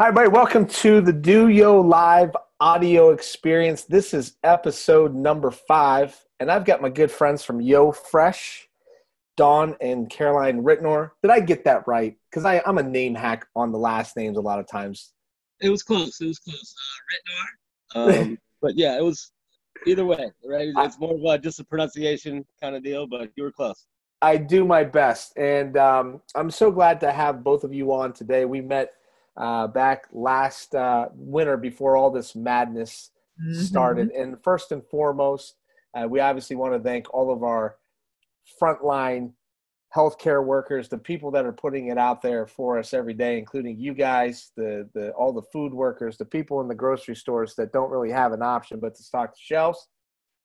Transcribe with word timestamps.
Hi, 0.00 0.06
everybody. 0.06 0.28
Welcome 0.28 0.66
to 0.66 1.00
the 1.00 1.12
DOYO 1.12 1.84
Live 1.84 2.30
audio 2.60 3.10
experience. 3.10 3.82
This 3.82 4.14
is 4.14 4.36
episode 4.44 5.12
number 5.12 5.50
five, 5.50 6.16
and 6.38 6.52
I've 6.52 6.64
got 6.64 6.80
my 6.80 6.88
good 6.88 7.10
friends 7.10 7.42
from 7.42 7.60
Yo 7.60 7.90
Fresh, 7.90 8.68
Don 9.36 9.74
and 9.80 10.08
Caroline 10.08 10.62
Ritnor. 10.62 11.10
Did 11.20 11.32
I 11.32 11.40
get 11.40 11.64
that 11.64 11.82
right? 11.88 12.16
Because 12.30 12.44
I'm 12.44 12.78
a 12.78 12.82
name 12.84 13.16
hack 13.16 13.48
on 13.56 13.72
the 13.72 13.78
last 13.78 14.16
names 14.16 14.36
a 14.36 14.40
lot 14.40 14.60
of 14.60 14.68
times. 14.68 15.14
It 15.60 15.68
was 15.68 15.82
close. 15.82 16.20
It 16.20 16.26
was 16.26 16.38
close. 16.38 16.74
Uh, 17.92 18.06
Ritenour. 18.06 18.20
Um, 18.30 18.38
but 18.62 18.76
yeah, 18.76 18.96
it 18.96 19.02
was 19.02 19.32
either 19.84 20.06
way, 20.06 20.30
right? 20.48 20.68
It's 20.76 21.00
more 21.00 21.16
of 21.16 21.24
a, 21.24 21.42
just 21.42 21.58
a 21.58 21.64
pronunciation 21.64 22.46
kind 22.62 22.76
of 22.76 22.84
deal, 22.84 23.08
but 23.08 23.30
you 23.34 23.42
were 23.42 23.50
close. 23.50 23.86
I 24.22 24.36
do 24.36 24.64
my 24.64 24.84
best, 24.84 25.36
and 25.36 25.76
um, 25.76 26.22
I'm 26.36 26.52
so 26.52 26.70
glad 26.70 27.00
to 27.00 27.10
have 27.10 27.42
both 27.42 27.64
of 27.64 27.74
you 27.74 27.92
on 27.92 28.12
today. 28.12 28.44
We 28.44 28.60
met 28.60 28.92
uh, 29.38 29.68
back 29.68 30.06
last 30.12 30.74
uh, 30.74 31.08
winter 31.14 31.56
before 31.56 31.96
all 31.96 32.10
this 32.10 32.34
madness 32.34 33.10
mm-hmm. 33.40 33.60
started. 33.60 34.10
And 34.10 34.36
first 34.42 34.72
and 34.72 34.84
foremost, 34.84 35.54
uh, 35.94 36.08
we 36.08 36.20
obviously 36.20 36.56
want 36.56 36.74
to 36.74 36.80
thank 36.80 37.12
all 37.14 37.32
of 37.32 37.42
our 37.42 37.76
frontline 38.60 39.32
healthcare 39.94 40.44
workers, 40.44 40.88
the 40.88 40.98
people 40.98 41.30
that 41.30 41.46
are 41.46 41.52
putting 41.52 41.88
it 41.88 41.96
out 41.96 42.20
there 42.20 42.46
for 42.46 42.78
us 42.78 42.92
every 42.92 43.14
day, 43.14 43.38
including 43.38 43.78
you 43.78 43.94
guys, 43.94 44.50
the 44.56 44.88
the 44.92 45.12
all 45.12 45.32
the 45.32 45.42
food 45.52 45.72
workers, 45.72 46.18
the 46.18 46.24
people 46.24 46.60
in 46.60 46.68
the 46.68 46.74
grocery 46.74 47.16
stores 47.16 47.54
that 47.54 47.72
don't 47.72 47.90
really 47.90 48.10
have 48.10 48.32
an 48.32 48.42
option 48.42 48.80
but 48.80 48.94
to 48.96 49.02
stock 49.02 49.32
the 49.32 49.40
shelves, 49.40 49.88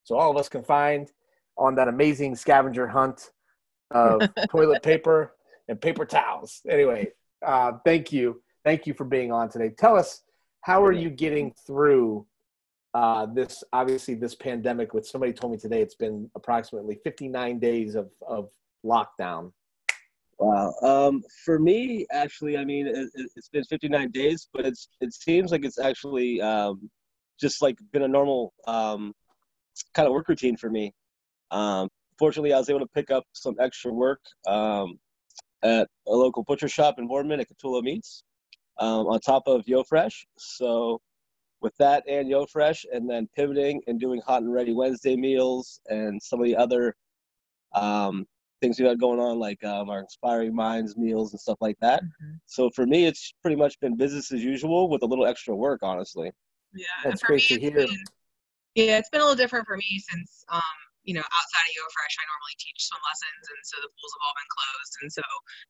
so 0.04 0.16
all 0.16 0.32
of 0.32 0.38
us 0.38 0.48
can 0.48 0.64
find 0.64 1.12
on 1.58 1.76
that 1.76 1.88
amazing 1.88 2.36
scavenger 2.36 2.88
hunt 2.88 3.32
of 3.92 4.22
toilet 4.50 4.82
paper 4.82 5.34
and 5.68 5.82
paper 5.82 6.06
towels. 6.06 6.62
Anyway, 6.70 7.08
uh, 7.46 7.74
thank 7.84 8.14
you 8.14 8.42
thank 8.64 8.88
you 8.88 8.94
for 8.94 9.06
being 9.06 9.32
on 9.32 9.50
today. 9.50 9.70
Tell 9.70 9.98
us 9.98 10.22
how 10.62 10.84
are 10.84 10.92
you 10.92 11.10
getting 11.10 11.54
through 11.66 12.26
uh, 12.94 13.26
this 13.26 13.64
obviously 13.74 14.16
this 14.16 14.36
pandemic? 14.36 14.94
With 14.94 15.06
somebody 15.06 15.34
told 15.34 15.52
me 15.52 15.58
today 15.58 15.82
it's 15.82 15.96
been 15.96 16.30
approximately 16.36 17.00
59 17.04 17.60
days 17.60 17.96
of 17.96 18.10
of 18.28 18.50
lockdown. 18.86 19.52
Wow. 20.40 20.74
Um, 20.82 21.24
for 21.46 21.60
me, 21.60 22.06
actually, 22.12 22.58
I 22.58 22.66
mean, 22.66 22.88
it, 22.88 22.96
has 23.16 23.50
been 23.52 23.64
59 23.64 24.12
days, 24.12 24.48
but 24.54 24.66
it's 24.66 24.90
it 25.00 25.14
seems 25.14 25.52
like 25.52 25.64
it's 25.64 25.80
actually 25.80 26.42
um, 26.42 26.90
just 27.40 27.62
like 27.62 27.78
been 27.92 28.04
a 28.04 28.08
normal 28.08 28.54
um, 28.68 29.14
kind 29.94 30.08
of 30.08 30.14
work 30.14 30.28
routine 30.28 30.58
for 30.58 30.70
me. 30.70 30.94
Um, 31.52 31.90
fortunately, 32.18 32.54
I 32.54 32.58
was 32.58 32.70
able 32.70 32.80
to 32.80 32.88
pick 32.88 33.12
up 33.12 33.26
some 33.34 33.56
extra 33.60 33.92
work 33.92 34.22
um, 34.48 35.00
at 35.64 35.88
a 36.08 36.12
local 36.12 36.44
butcher 36.44 36.68
shop 36.68 36.96
in 36.98 37.08
Boardman 37.08 37.40
at 37.40 37.48
Catula 37.48 37.84
Meats 37.84 38.24
um, 38.80 39.08
on 39.08 39.20
top 39.20 39.44
of 39.48 39.66
YoFresh. 39.66 40.26
So 40.38 41.02
with 41.62 41.76
that 41.78 42.04
and 42.08 42.30
YoFresh, 42.30 42.86
and 42.92 43.10
then 43.10 43.28
pivoting 43.36 43.82
and 43.88 44.00
doing 44.00 44.22
hot 44.26 44.42
and 44.42 44.54
ready 44.54 44.74
Wednesday 44.74 45.16
meals 45.16 45.80
and 45.88 46.22
some 46.22 46.40
of 46.40 46.46
the 46.46 46.56
other 46.56 46.96
um, 47.74 48.26
things 48.62 48.80
we 48.80 48.86
got 48.86 49.00
going 49.00 49.20
on, 49.20 49.40
like 49.40 49.64
um, 49.64 49.90
our 49.90 50.00
inspiring 50.00 50.56
minds 50.56 50.98
meals 50.98 51.32
and 51.34 51.40
stuff 51.40 51.58
like 51.62 51.78
that. 51.82 52.04
Mm-hmm. 52.04 52.34
So 52.46 52.70
for 52.76 52.86
me, 52.86 53.06
it's 53.06 53.34
pretty 53.42 53.58
much 53.58 53.80
been 53.80 53.98
business 53.98 54.32
as 54.32 54.44
usual 54.44 54.90
with 54.90 55.04
a 55.04 55.06
little 55.06 55.26
extra 55.26 55.56
work, 55.56 55.80
honestly. 55.84 56.32
Yeah, 56.74 56.86
that's 57.04 57.22
great 57.22 57.50
me, 57.50 57.58
to 57.58 57.62
hear. 57.62 57.88
Been, 57.88 57.98
yeah, 58.76 58.98
it's 58.98 59.10
been 59.10 59.22
a 59.22 59.24
little 59.24 59.38
different 59.38 59.68
for 59.68 59.78
me 59.78 60.02
since 60.10 60.46
um, 60.50 60.62
you 61.04 61.14
know, 61.16 61.24
outside 61.24 61.66
of 61.68 61.74
YoFresh, 61.76 62.16
I 62.20 62.26
normally 62.32 62.58
teach 62.60 62.80
swim 62.80 63.04
lessons, 63.04 63.44
and 63.52 63.62
so 63.68 63.76
the 63.84 63.92
pools 63.92 64.12
have 64.16 64.24
all 64.24 64.36
been 64.40 64.52
closed. 64.52 64.94
And 65.04 65.10
so, 65.12 65.26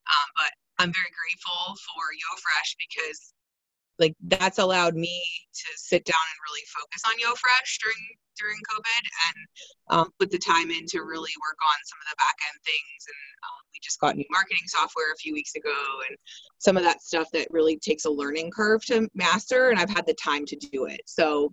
um, 0.09 0.27
but 0.37 0.51
I'm 0.77 0.91
very 0.93 1.11
grateful 1.13 1.73
for 1.81 2.01
YoFresh 2.13 2.69
because, 2.77 3.33
like, 3.99 4.15
that's 4.27 4.59
allowed 4.59 4.95
me 4.95 5.21
to 5.53 5.67
sit 5.75 6.03
down 6.05 6.15
and 6.15 6.39
really 6.49 6.63
focus 6.67 7.01
on 7.05 7.13
YoFresh 7.19 7.79
during 7.81 8.03
during 8.39 8.57
COVID 8.71 9.03
and 9.27 9.37
um, 9.89 10.09
put 10.19 10.31
the 10.31 10.39
time 10.39 10.71
in 10.71 10.85
to 10.87 11.01
really 11.01 11.31
work 11.41 11.57
on 11.63 11.77
some 11.85 11.99
of 12.01 12.07
the 12.09 12.15
back 12.17 12.35
end 12.49 12.59
things. 12.65 13.05
And 13.07 13.21
um, 13.43 13.61
we 13.71 13.79
just 13.81 13.99
got 13.99 14.15
new 14.15 14.25
marketing 14.31 14.65
software 14.65 15.11
a 15.13 15.17
few 15.17 15.33
weeks 15.33 15.55
ago, 15.55 15.75
and 16.09 16.17
some 16.57 16.77
of 16.77 16.83
that 16.83 17.01
stuff 17.01 17.27
that 17.33 17.47
really 17.51 17.77
takes 17.77 18.05
a 18.05 18.09
learning 18.09 18.51
curve 18.51 18.83
to 18.85 19.07
master. 19.13 19.69
And 19.69 19.79
I've 19.79 19.89
had 19.89 20.05
the 20.05 20.15
time 20.15 20.45
to 20.47 20.55
do 20.55 20.85
it, 20.85 21.01
so 21.05 21.51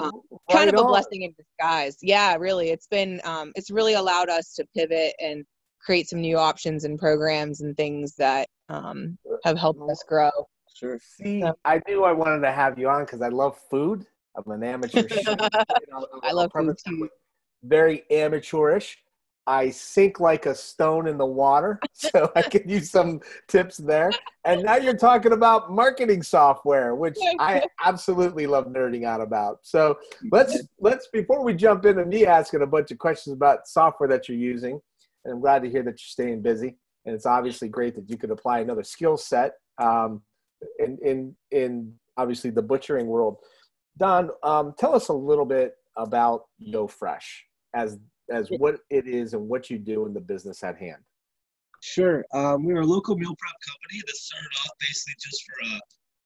um, 0.00 0.12
kind 0.50 0.70
of 0.70 0.80
a 0.80 0.84
blessing 0.84 1.22
in 1.22 1.34
disguise. 1.36 1.96
Yeah, 2.02 2.36
really, 2.36 2.70
it's 2.70 2.86
been 2.86 3.20
um, 3.24 3.52
it's 3.54 3.70
really 3.70 3.94
allowed 3.94 4.30
us 4.30 4.54
to 4.54 4.66
pivot 4.76 5.14
and 5.20 5.44
create 5.80 6.08
some 6.08 6.20
new 6.20 6.38
options 6.38 6.84
and 6.84 6.98
programs 6.98 7.60
and 7.60 7.76
things 7.76 8.14
that 8.16 8.48
um, 8.70 9.18
have 9.44 9.58
helped 9.58 9.82
us 9.90 10.02
grow. 10.08 10.30
Sure. 10.74 10.98
See. 11.02 11.42
I 11.64 11.80
knew 11.88 12.04
I 12.04 12.12
wanted 12.12 12.40
to 12.40 12.52
have 12.52 12.78
you 12.78 12.88
on 12.88 13.04
because 13.04 13.22
I 13.22 13.28
love 13.28 13.56
food 13.70 14.06
I'm 14.36 14.50
an 14.50 14.62
amateur. 14.62 15.06
you 15.10 15.36
know, 15.90 16.06
I 16.22 16.32
love 16.32 16.50
food 16.52 16.76
too. 16.84 17.08
Very 17.62 18.02
amateurish. 18.10 18.98
I 19.46 19.68
sink 19.70 20.20
like 20.20 20.46
a 20.46 20.54
stone 20.54 21.06
in 21.06 21.18
the 21.18 21.26
water, 21.26 21.78
so 21.92 22.32
I 22.34 22.42
could 22.42 22.68
use 22.68 22.90
some 22.90 23.20
tips 23.46 23.76
there. 23.76 24.10
And 24.44 24.62
now 24.62 24.76
you're 24.76 24.96
talking 24.96 25.32
about 25.32 25.70
marketing 25.70 26.22
software, 26.22 26.94
which 26.94 27.16
I 27.38 27.66
absolutely 27.84 28.46
love 28.46 28.66
nerding 28.68 29.04
out 29.04 29.20
about. 29.20 29.58
So 29.62 29.98
let's 30.32 30.58
let's 30.80 31.08
before 31.08 31.44
we 31.44 31.52
jump 31.52 31.84
into 31.84 32.06
me 32.06 32.24
asking 32.24 32.62
a 32.62 32.66
bunch 32.66 32.90
of 32.90 32.98
questions 32.98 33.34
about 33.34 33.68
software 33.68 34.08
that 34.08 34.28
you're 34.28 34.38
using, 34.38 34.80
and 35.24 35.34
I'm 35.34 35.40
glad 35.40 35.62
to 35.62 35.70
hear 35.70 35.82
that 35.82 35.90
you're 35.90 35.98
staying 35.98 36.40
busy. 36.40 36.78
And 37.06 37.14
it's 37.14 37.26
obviously 37.26 37.68
great 37.68 37.94
that 37.96 38.08
you 38.08 38.16
could 38.16 38.30
apply 38.30 38.60
another 38.60 38.82
skill 38.82 39.18
set 39.18 39.56
um, 39.76 40.22
in 40.78 40.98
in 41.02 41.36
in 41.50 41.94
obviously 42.16 42.50
the 42.50 42.62
butchering 42.62 43.06
world. 43.06 43.38
Don, 43.96 44.30
um, 44.42 44.74
tell 44.78 44.94
us 44.94 45.08
a 45.08 45.12
little 45.12 45.44
bit 45.44 45.74
about 45.96 46.46
Yo 46.58 46.86
Fresh 46.86 47.44
as 47.74 47.98
as 48.30 48.48
what 48.58 48.76
it 48.90 49.06
is 49.06 49.34
and 49.34 49.48
what 49.48 49.70
you 49.70 49.78
do 49.78 50.06
in 50.06 50.14
the 50.14 50.20
business 50.20 50.62
at 50.62 50.76
hand. 50.76 51.02
Sure. 51.82 52.24
Um, 52.32 52.64
we're 52.64 52.80
a 52.80 52.86
local 52.86 53.14
meal 53.14 53.36
prep 53.38 53.54
company 53.68 54.02
that 54.06 54.16
started 54.16 54.48
off 54.64 54.70
basically 54.80 55.14
just 55.20 55.44
for 55.44 55.76
uh, 55.76 55.78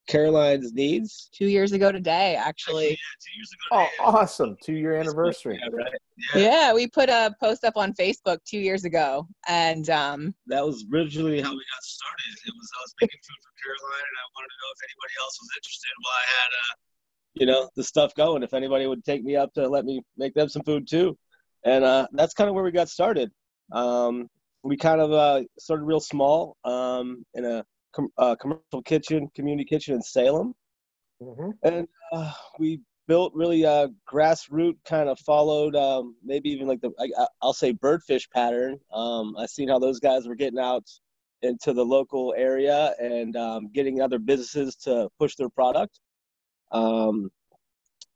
Caroline's 0.09 0.73
needs. 0.73 1.29
Two 1.33 1.47
years 1.47 1.73
ago 1.73 1.93
today, 1.93 2.35
actually. 2.35 2.49
actually 2.49 2.91
yeah, 2.91 3.17
two 3.21 3.37
years 3.37 3.51
ago 3.53 3.81
today. 3.81 3.93
Oh, 4.01 4.19
awesome. 4.19 4.57
Two 4.63 4.75
year 4.75 4.97
anniversary. 4.97 5.61
Yeah, 5.63 5.69
right. 5.73 5.93
Yeah. 6.35 6.41
yeah. 6.43 6.75
we 6.75 6.89
put 6.89 7.09
a 7.09 7.35
post 7.41 7.65
up 7.65 7.77
on 7.77 7.93
Facebook 7.93 8.39
two 8.45 8.59
years 8.59 8.85
ago. 8.85 9.29
And 9.47 9.89
um, 9.91 10.35
that 10.47 10.65
was 10.65 10.85
originally 10.93 11.41
how 11.41 11.53
we 11.53 11.61
got 11.61 11.83
started. 11.83 12.33
It 12.47 12.55
was 12.57 12.69
I 12.75 12.81
was 12.83 12.95
making 13.01 13.21
food 13.21 13.41
for 13.45 13.53
Caroline 13.63 14.09
and 14.09 14.19
I 14.19 14.27
wanted 14.35 14.51
to 14.51 14.59
know 14.59 14.71
if 14.75 14.81
anybody 14.89 15.15
else 15.21 15.37
was 15.39 15.51
interested. 15.57 15.93
Well, 16.03 16.17
I 16.17 16.27
had 16.27 16.51
uh, 16.57 16.75
you 17.35 17.47
know 17.47 17.69
the 17.77 17.85
stuff 17.85 18.15
going 18.15 18.43
if 18.43 18.55
anybody 18.55 18.87
would 18.87 19.05
take 19.05 19.23
me 19.23 19.37
up 19.37 19.53
to 19.55 19.69
let 19.69 19.85
me 19.85 20.03
make 20.17 20.35
them 20.35 20.49
some 20.49 20.63
food 20.63 20.89
too 20.89 21.17
and 21.65 21.85
uh, 21.85 22.07
that's 22.13 22.35
kind 22.35 22.49
of 22.49 22.55
where 22.55 22.65
we 22.65 22.73
got 22.73 22.89
started 22.89 23.31
um, 23.73 24.29
we 24.63 24.77
kind 24.77 25.01
of 25.01 25.13
uh, 25.13 25.43
started 25.59 25.85
real 25.85 26.01
small 26.01 26.57
um, 26.65 27.25
in 27.35 27.45
a 27.45 27.65
com- 27.95 28.13
uh, 28.19 28.37
commercial 28.37 28.83
kitchen 28.85 29.29
community 29.35 29.65
kitchen 29.65 29.95
in 29.95 30.03
salem 30.03 30.55
mm-hmm. 31.23 31.51
and 31.63 31.87
uh, 32.13 32.33
we 32.59 32.81
built 33.07 33.33
really 33.35 33.63
a 33.63 33.71
uh, 33.71 33.87
grassroots 34.11 34.77
kind 34.85 35.09
of 35.09 35.19
followed 35.21 35.75
um, 35.75 36.15
maybe 36.23 36.51
even 36.51 36.67
like 36.67 36.81
the 36.81 36.91
I, 37.01 37.27
will 37.43 37.53
say 37.53 37.73
birdfish 37.73 38.29
pattern 38.35 38.79
um, 38.93 39.37
i 39.39 39.47
seen 39.47 39.69
how 39.69 39.79
those 39.79 40.01
guys 40.01 40.27
were 40.27 40.35
getting 40.35 40.59
out 40.59 40.85
into 41.43 41.73
the 41.73 41.85
local 41.85 42.35
area 42.37 42.95
and 42.99 43.37
um, 43.37 43.69
getting 43.73 44.01
other 44.01 44.19
businesses 44.19 44.75
to 44.77 45.09
push 45.19 45.37
their 45.37 45.49
product 45.49 46.01
um, 46.73 47.31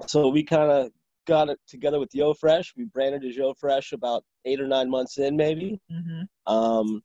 so 0.07 0.29
we 0.29 0.43
kind 0.43 0.71
of 0.71 0.91
got 1.27 1.49
it 1.49 1.59
together 1.67 1.99
with 2.01 2.11
YoFresh. 2.13 2.73
We 2.77 2.85
branded 2.85 3.25
as 3.25 3.37
YoFresh 3.37 3.93
about 3.93 4.25
eight 4.45 4.61
or 4.61 4.67
nine 4.67 4.91
months 4.91 5.19
in, 5.19 5.37
maybe. 5.37 5.81
Mm-hmm. 5.91 6.53
Um, 6.53 7.03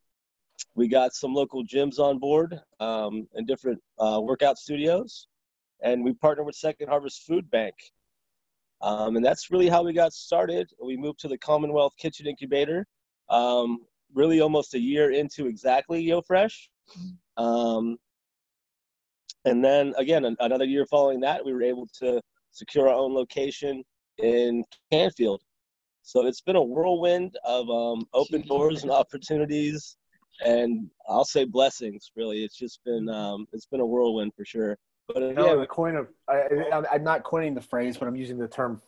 we 0.76 0.88
got 0.88 1.14
some 1.14 1.34
local 1.34 1.64
gyms 1.66 2.00
on 2.00 2.20
board 2.20 2.60
um, 2.80 3.28
and 3.34 3.48
different 3.48 3.80
uh, 4.00 4.20
workout 4.22 4.58
studios, 4.58 5.28
and 5.82 6.04
we 6.04 6.14
partnered 6.14 6.46
with 6.46 6.56
Second 6.56 6.88
Harvest 6.90 7.24
Food 7.24 7.50
Bank. 7.50 7.76
Um, 8.82 9.16
and 9.16 9.26
that's 9.26 9.50
really 9.50 9.70
how 9.70 9.84
we 9.84 9.94
got 9.94 10.14
started. 10.14 10.70
We 10.84 10.98
moved 10.98 11.20
to 11.22 11.28
the 11.28 11.38
Commonwealth 11.38 11.94
Kitchen 11.98 12.28
Incubator, 12.28 12.86
um, 13.30 13.80
really 14.14 14.40
almost 14.40 14.76
a 14.76 14.80
year 14.80 15.12
into 15.12 15.48
exactly 15.48 16.06
YoFresh. 16.06 16.54
Mm-hmm. 16.98 17.44
Um, 17.44 17.98
and 19.46 19.64
then 19.64 19.94
again, 19.98 20.36
another 20.40 20.66
year 20.66 20.86
following 20.86 21.20
that, 21.22 21.44
we 21.44 21.54
were 21.54 21.64
able 21.64 21.88
to 22.00 22.22
secure 22.52 22.88
our 22.90 22.96
own 22.96 23.14
location 23.14 23.84
in 24.18 24.64
Canfield. 24.92 25.42
So 26.02 26.26
it's 26.26 26.42
been 26.42 26.56
a 26.56 26.64
whirlwind 26.64 27.38
of 27.44 27.70
um, 27.70 28.06
open 28.14 28.42
doors 28.42 28.84
and 28.84 28.92
opportunities, 28.92 29.98
and 30.46 30.90
I'll 31.08 31.26
say 31.26 31.46
blessings. 31.46 32.12
Really, 32.16 32.44
it's 32.44 32.58
just 32.58 32.84
been 32.84 33.10
um, 33.10 33.48
it's 33.54 33.66
been 33.66 33.80
a 33.80 33.86
whirlwind 33.86 34.34
for 34.36 34.46
sure. 34.46 34.78
But 35.08 35.24
uh, 35.24 35.32
no, 35.32 35.48
yeah, 35.48 35.56
the 35.56 35.68
coin 35.68 35.96
of 35.96 36.08
I, 36.28 36.48
am 36.94 37.04
not 37.04 37.24
coining 37.24 37.54
the 37.54 37.62
phrase, 37.62 37.98
but 37.98 38.08
I'm 38.08 38.16
using 38.16 38.38
the 38.38 38.48
term 38.48 38.82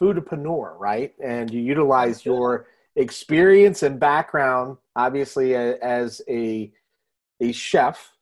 foodpreneur, 0.00 0.78
right? 0.78 1.12
And 1.22 1.50
you 1.50 1.60
utilize 1.60 2.24
your 2.24 2.66
experience 2.96 3.82
and 3.82 4.00
background, 4.00 4.78
obviously, 4.94 5.54
as 5.54 6.22
a 6.28 6.72
a 7.40 7.52
chef 7.52 8.12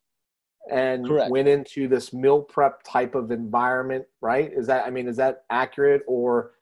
and 0.70 1.06
Correct. 1.06 1.30
went 1.30 1.46
into 1.46 1.88
this 1.88 2.12
meal 2.12 2.40
prep 2.42 2.82
type 2.82 3.14
of 3.14 3.30
environment, 3.30 4.06
right? 4.20 4.52
Is 4.52 4.66
that 4.66 4.84
I 4.86 4.90
mean, 4.90 5.06
is 5.06 5.16
that 5.18 5.44
accurate 5.50 6.02
or 6.08 6.52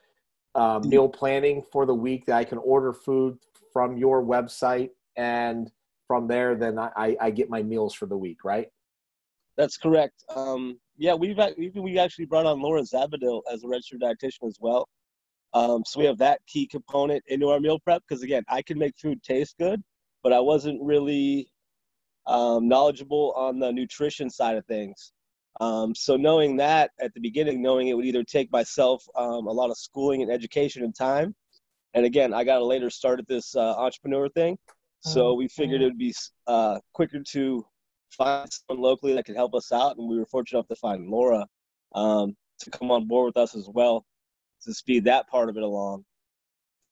uh, 0.55 0.81
meal 0.85 1.09
planning 1.09 1.63
for 1.73 1.87
the 1.87 1.95
week 1.95 2.27
that 2.27 2.37
I 2.37 2.45
can 2.45 2.59
order 2.59 2.93
food 2.93 3.39
from 3.73 3.97
your 3.97 4.23
website 4.23 4.91
and 5.17 5.71
from 6.13 6.27
there 6.27 6.55
then 6.55 6.79
I, 6.79 7.17
I 7.19 7.31
get 7.31 7.49
my 7.49 7.63
meals 7.63 7.95
for 7.95 8.05
the 8.05 8.19
week, 8.19 8.45
right? 8.45 8.69
That's 9.57 9.79
correct. 9.79 10.23
Um, 10.37 10.79
yeah, 10.99 11.15
we've 11.15 11.39
even 11.57 11.83
we 11.83 11.99
actually 11.99 12.27
brought 12.27 12.45
on 12.45 12.61
Laura 12.61 12.83
Zabadil 12.83 13.41
as 13.51 13.65
a 13.65 13.69
registered 13.69 14.03
dietitian 14.03 14.47
as 14.47 14.59
well. 14.61 14.91
Um, 15.55 15.83
so 15.87 16.01
we 16.01 16.05
have 16.05 16.19
that 16.19 16.41
key 16.47 16.67
component 16.67 17.25
into 17.29 17.49
our 17.49 17.61
meal 17.61 17.79
prep 17.79 18.03
because 18.07 18.23
again, 18.23 18.43
I 18.51 18.61
can 18.61 18.79
make 18.79 18.93
food 18.99 19.23
taste 19.23 19.55
good, 19.59 19.83
but 20.23 20.35
I 20.35 20.41
wasn't 20.41 20.83
really 20.83 21.51
um, 22.27 22.69
knowledgeable 22.69 23.33
on 23.35 23.59
the 23.59 23.73
nutrition 23.73 24.29
side 24.29 24.59
of 24.59 24.67
things. 24.67 25.15
Um, 25.63 25.95
so 25.95 26.17
knowing 26.17 26.59
that 26.59 26.91
at 27.01 27.15
the 27.15 27.21
beginning, 27.21 27.63
knowing 27.63 27.89
it 27.89 27.95
would 27.95 28.05
either 28.05 28.23
take 28.23 28.53
myself 28.53 29.03
um, 29.17 29.47
a 29.47 29.53
lot 29.53 29.71
of 29.71 29.79
schooling 29.79 30.21
and 30.21 30.31
education 30.31 30.85
and 30.85 30.95
time, 30.95 31.35
and 31.95 32.05
again, 32.05 32.35
I 32.35 32.45
got 32.45 32.59
to 32.59 32.67
later 32.67 32.91
start 32.91 33.19
at 33.19 33.29
this 33.29 33.57
uh, 33.57 33.77
entrepreneur 33.79 34.29
thing, 34.29 34.59
so 35.03 35.35
we 35.35 35.49
figured 35.49 35.83
it 35.83 35.87
would 35.87 35.99
be 35.99 36.15
uh, 36.47 36.79
quicker 36.93 37.21
to 37.33 37.67
find 38.11 38.49
someone 38.53 38.83
locally 38.83 39.15
that 39.15 39.25
could 39.25 39.37
help 39.37 39.55
us 39.55 39.73
out, 39.73 39.97
and 39.97 40.09
we 40.09 40.19
were 40.19 40.27
fortunate 40.27 40.61
enough 40.61 40.69
to 40.69 40.77
find 40.77 41.09
Laura 41.09 41.47
um, 41.95 42.37
to 42.61 42.71
come 42.71 42.91
on 42.91 43.07
board 43.07 43.27
with 43.27 43.37
us 43.37 43.57
as 43.57 43.69
well 43.69 44.05
to 44.63 44.73
speed 44.73 45.05
that 45.05 45.29
part 45.29 45.49
of 45.49 45.57
it 45.57 45.63
along. 45.63 46.05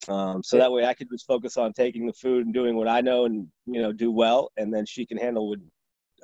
Um, 0.08 0.42
so 0.42 0.56
that 0.56 0.72
way 0.72 0.84
I 0.84 0.94
could 0.94 1.08
just 1.10 1.26
focus 1.26 1.56
on 1.56 1.72
taking 1.72 2.06
the 2.06 2.12
food 2.12 2.44
and 2.46 2.54
doing 2.54 2.74
what 2.74 2.88
I 2.88 3.00
know 3.00 3.26
and 3.26 3.46
you 3.66 3.80
know 3.80 3.92
do 3.92 4.10
well, 4.10 4.50
and 4.56 4.72
then 4.72 4.86
she 4.86 5.06
can 5.06 5.18
handle 5.18 5.48
with 5.48 5.60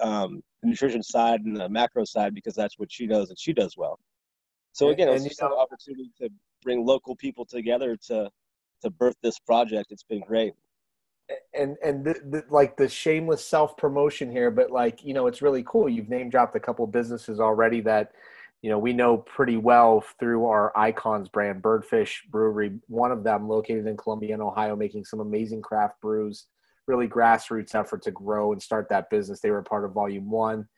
um, 0.01 0.43
the 0.63 0.69
nutrition 0.69 1.03
side 1.03 1.43
and 1.43 1.57
the 1.57 1.69
macro 1.69 2.05
side 2.05 2.35
because 2.35 2.55
that's 2.55 2.79
what 2.79 2.91
she 2.91 3.07
knows 3.07 3.29
and 3.29 3.39
she 3.39 3.53
does 3.53 3.77
well. 3.77 3.99
So 4.73 4.89
again, 4.89 5.09
it's 5.09 5.25
just 5.25 5.41
an 5.41 5.53
opportunity 5.53 6.11
to 6.21 6.29
bring 6.63 6.85
local 6.85 7.17
people 7.17 7.45
together 7.45 7.97
to 8.09 8.31
to 8.83 8.91
birth 8.91 9.17
this 9.23 9.39
project. 9.39 9.91
It's 9.91 10.05
been 10.05 10.21
great. 10.21 10.53
And 11.55 11.77
and 11.83 12.05
the, 12.05 12.15
the, 12.15 12.45
like 12.51 12.77
the 12.77 12.89
shameless 12.89 13.45
self 13.45 13.77
promotion 13.77 14.31
here, 14.31 14.51
but 14.51 14.71
like 14.71 15.05
you 15.05 15.15
know, 15.15 15.27
it's 15.27 15.43
really 15.43 15.65
cool. 15.67 15.89
You've 15.89 16.09
name 16.09 16.31
dropped 16.31 16.55
a 16.55 16.61
couple 16.61 16.87
businesses 16.87 17.41
already 17.41 17.81
that 17.83 18.13
you 18.63 18.71
know 18.71 18.79
we 18.79 18.93
know 18.93 19.19
pretty 19.19 19.57
well 19.57 20.05
through 20.19 20.47
our 20.47 20.77
icons 20.77 21.29
brand 21.29 21.63
birdfish 21.63 22.25
brewery 22.31 22.73
one 22.89 23.13
of 23.13 23.23
them 23.23 23.47
located 23.47 23.87
in 23.87 23.99
columbiana 23.99 24.47
ohio 24.47 24.75
making 24.75 25.05
some 25.05 25.21
amazing 25.21 25.61
craft 25.61 26.01
brews 26.01 26.47
really 26.87 27.09
grassroots 27.09 27.75
effort 27.75 28.03
to 28.03 28.11
grow 28.11 28.53
and 28.53 28.63
start 28.63 28.89
that 28.89 29.11
business. 29.11 29.41
They 29.41 29.51
were 29.51 29.63
part 29.63 29.85
of 29.85 29.93
volume 29.93 30.31
one. 30.31 30.69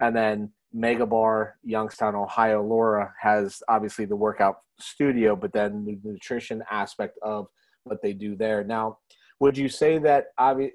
And 0.00 0.16
then 0.16 0.50
mega 0.72 1.04
bar 1.04 1.56
youngstown 1.64 2.14
ohio 2.14 2.62
laura 2.62 3.12
has 3.20 3.60
obviously 3.68 4.04
the 4.04 4.14
workout 4.14 4.58
studio 4.78 5.34
but 5.34 5.52
then 5.52 5.84
the 5.84 5.98
nutrition 6.04 6.62
aspect 6.70 7.18
of 7.22 7.48
what 7.84 8.00
they 8.02 8.12
do 8.12 8.36
there. 8.36 8.62
Now 8.62 8.98
would 9.40 9.56
you 9.56 9.68
say 9.68 9.98
that 9.98 10.26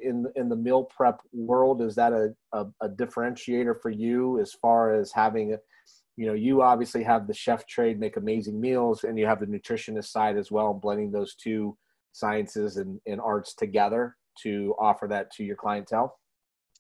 in 0.01 0.25
in 0.35 0.49
the 0.49 0.55
meal 0.55 0.83
prep 0.83 1.21
world 1.31 1.81
is 1.81 1.95
that 1.95 2.11
a, 2.11 2.33
a, 2.51 2.65
a 2.81 2.89
differentiator 2.89 3.79
for 3.81 3.89
you 3.89 4.39
as 4.39 4.53
far 4.53 4.93
as 4.93 5.11
having 5.11 5.55
you 6.17 6.25
know 6.25 6.33
you 6.33 6.61
obviously 6.61 7.03
have 7.03 7.27
the 7.27 7.33
chef 7.33 7.65
trade 7.67 7.99
make 7.99 8.17
amazing 8.17 8.59
meals 8.59 9.03
and 9.03 9.17
you 9.17 9.25
have 9.25 9.39
the 9.39 9.45
nutritionist 9.45 10.05
side 10.05 10.37
as 10.37 10.51
well 10.51 10.71
and 10.71 10.81
blending 10.81 11.11
those 11.11 11.35
two 11.35 11.77
sciences 12.11 12.77
and, 12.77 12.99
and 13.05 13.21
arts 13.21 13.53
together 13.53 14.15
to 14.41 14.75
offer 14.79 15.07
that 15.07 15.31
to 15.31 15.43
your 15.43 15.55
clientele 15.55 16.17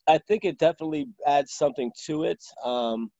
i 0.07 0.17
think 0.17 0.43
it 0.43 0.57
definitely 0.57 1.07
adds 1.25 1.53
something 1.53 1.91
to 2.05 2.23
it 2.23 2.43
um, 2.63 3.11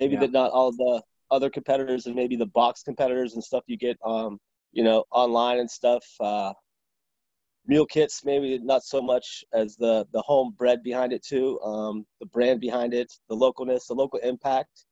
maybe 0.00 0.14
yeah. 0.14 0.20
that 0.20 0.32
not 0.32 0.50
all 0.50 0.70
the 0.72 1.02
other 1.30 1.48
competitors 1.48 2.06
and 2.06 2.14
maybe 2.14 2.36
the 2.36 2.46
box 2.46 2.82
competitors 2.82 3.34
and 3.34 3.42
stuff 3.42 3.64
you 3.66 3.78
get 3.78 3.96
um, 4.04 4.38
you 4.72 4.84
know 4.84 5.04
online 5.10 5.58
and 5.58 5.70
stuff 5.70 6.04
uh, 6.20 6.52
meal 7.66 7.86
kits 7.86 8.24
maybe 8.24 8.58
not 8.58 8.82
so 8.82 9.00
much 9.00 9.44
as 9.52 9.76
the 9.76 10.06
the 10.12 10.20
home 10.22 10.54
bread 10.58 10.82
behind 10.82 11.12
it 11.12 11.22
too 11.22 11.60
um, 11.60 12.04
the 12.20 12.26
brand 12.26 12.60
behind 12.60 12.92
it 12.92 13.12
the 13.28 13.36
localness 13.36 13.86
the 13.86 13.94
local 13.94 14.18
impact 14.20 14.84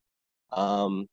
um, 0.53 1.09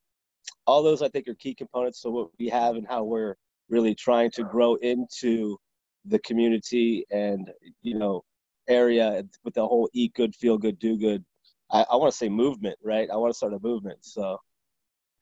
all 0.65 0.83
those 0.83 1.01
I 1.01 1.09
think 1.09 1.27
are 1.27 1.35
key 1.35 1.55
components 1.55 2.01
to 2.01 2.09
what 2.09 2.29
we 2.39 2.47
have 2.49 2.75
and 2.75 2.87
how 2.87 3.03
we're 3.03 3.35
really 3.69 3.95
trying 3.95 4.31
to 4.31 4.43
grow 4.43 4.75
into 4.75 5.57
the 6.05 6.19
community 6.19 7.05
and 7.11 7.49
you 7.81 7.97
know 7.97 8.23
area 8.67 9.23
with 9.43 9.53
the 9.53 9.65
whole 9.65 9.89
eat 9.93 10.13
good, 10.13 10.35
feel 10.35 10.57
good, 10.57 10.77
do 10.79 10.97
good. 10.97 11.23
I, 11.71 11.85
I 11.91 11.95
want 11.95 12.11
to 12.11 12.17
say 12.17 12.29
movement, 12.29 12.77
right? 12.83 13.09
I 13.09 13.15
want 13.15 13.31
to 13.31 13.37
start 13.37 13.53
a 13.53 13.59
movement. 13.59 13.99
So 14.01 14.37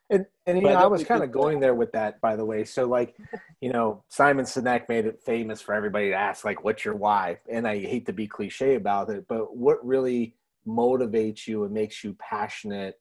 and 0.09 0.25
and 0.45 0.57
you 0.57 0.63
know, 0.63 0.75
I, 0.75 0.83
I 0.83 0.87
was 0.87 1.03
kind 1.03 1.23
of 1.23 1.31
going 1.31 1.59
there 1.59 1.75
with 1.75 1.91
that, 1.93 2.21
by 2.21 2.35
the 2.35 2.45
way. 2.45 2.63
So 2.63 2.85
like, 2.85 3.15
you 3.61 3.71
know, 3.71 4.03
Simon 4.09 4.45
Sinek 4.45 4.87
made 4.87 5.05
it 5.05 5.21
famous 5.23 5.61
for 5.61 5.73
everybody 5.73 6.09
to 6.09 6.15
ask, 6.15 6.45
like, 6.45 6.63
"What's 6.63 6.85
your 6.85 6.95
why?" 6.95 7.39
And 7.49 7.67
I 7.67 7.79
hate 7.79 8.05
to 8.07 8.13
be 8.13 8.27
cliche 8.27 8.75
about 8.75 9.09
it, 9.09 9.25
but 9.27 9.55
what 9.55 9.85
really 9.85 10.35
motivates 10.67 11.47
you 11.47 11.63
and 11.63 11.73
makes 11.73 12.03
you 12.03 12.13
passionate 12.19 12.99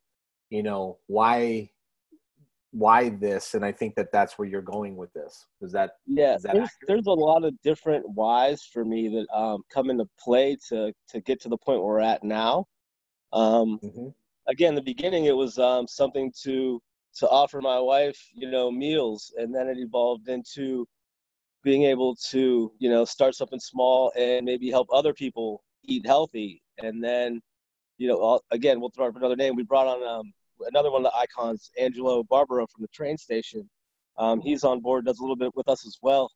you 0.50 0.62
know 0.62 0.98
why 1.06 1.68
why 2.70 3.08
this 3.08 3.54
and 3.54 3.64
i 3.64 3.72
think 3.72 3.94
that 3.94 4.12
that's 4.12 4.38
where 4.38 4.46
you're 4.46 4.62
going 4.62 4.96
with 4.96 5.12
this 5.12 5.46
is 5.62 5.72
that 5.72 5.92
yeah 6.06 6.34
is 6.34 6.42
that 6.42 6.54
there's, 6.54 6.70
there's, 6.86 7.06
a 7.06 7.10
lot 7.10 7.44
of 7.44 7.54
different 7.62 8.04
whys 8.10 8.62
for 8.62 8.84
me 8.84 9.08
that 9.08 9.26
um, 9.36 9.62
come 9.72 9.90
into 9.90 10.06
play 10.18 10.56
to 10.68 10.92
to 11.08 11.20
get 11.20 11.40
to 11.40 11.48
the 11.48 11.56
point 11.56 11.80
where 11.80 11.94
we're 11.94 12.00
at 12.00 12.22
now 12.22 12.66
um, 13.32 13.78
mm-hmm. 13.82 14.08
again 14.48 14.74
the 14.74 14.82
beginning 14.82 15.24
it 15.24 15.36
was 15.36 15.58
um, 15.58 15.86
something 15.86 16.32
to 16.42 16.80
to 17.16 17.28
offer 17.28 17.60
my 17.60 17.78
wife 17.78 18.18
you 18.34 18.50
know 18.50 18.70
meals 18.70 19.32
and 19.36 19.54
then 19.54 19.68
it 19.68 19.78
evolved 19.78 20.28
into 20.28 20.86
being 21.62 21.84
able 21.84 22.16
to 22.16 22.72
you 22.78 22.90
know 22.90 23.04
start 23.04 23.34
something 23.34 23.60
small 23.60 24.12
and 24.16 24.44
maybe 24.44 24.70
help 24.70 24.88
other 24.92 25.12
people 25.12 25.62
eat 25.84 26.06
healthy 26.06 26.62
and 26.82 27.02
then 27.02 27.40
you 27.98 28.08
know, 28.08 28.40
again, 28.50 28.80
we'll 28.80 28.90
throw 28.90 29.08
up 29.08 29.16
another 29.16 29.36
name. 29.36 29.54
We 29.56 29.62
brought 29.62 29.86
on 29.86 30.06
um, 30.06 30.32
another 30.68 30.90
one 30.90 31.04
of 31.04 31.12
the 31.12 31.18
icons, 31.18 31.70
Angelo 31.78 32.22
Barbaro 32.24 32.66
from 32.66 32.82
the 32.82 32.88
train 32.88 33.16
station. 33.16 33.68
Um, 34.18 34.40
he's 34.40 34.64
on 34.64 34.80
board, 34.80 35.06
does 35.06 35.18
a 35.18 35.22
little 35.22 35.36
bit 35.36 35.52
with 35.54 35.68
us 35.68 35.86
as 35.86 35.98
well. 36.02 36.30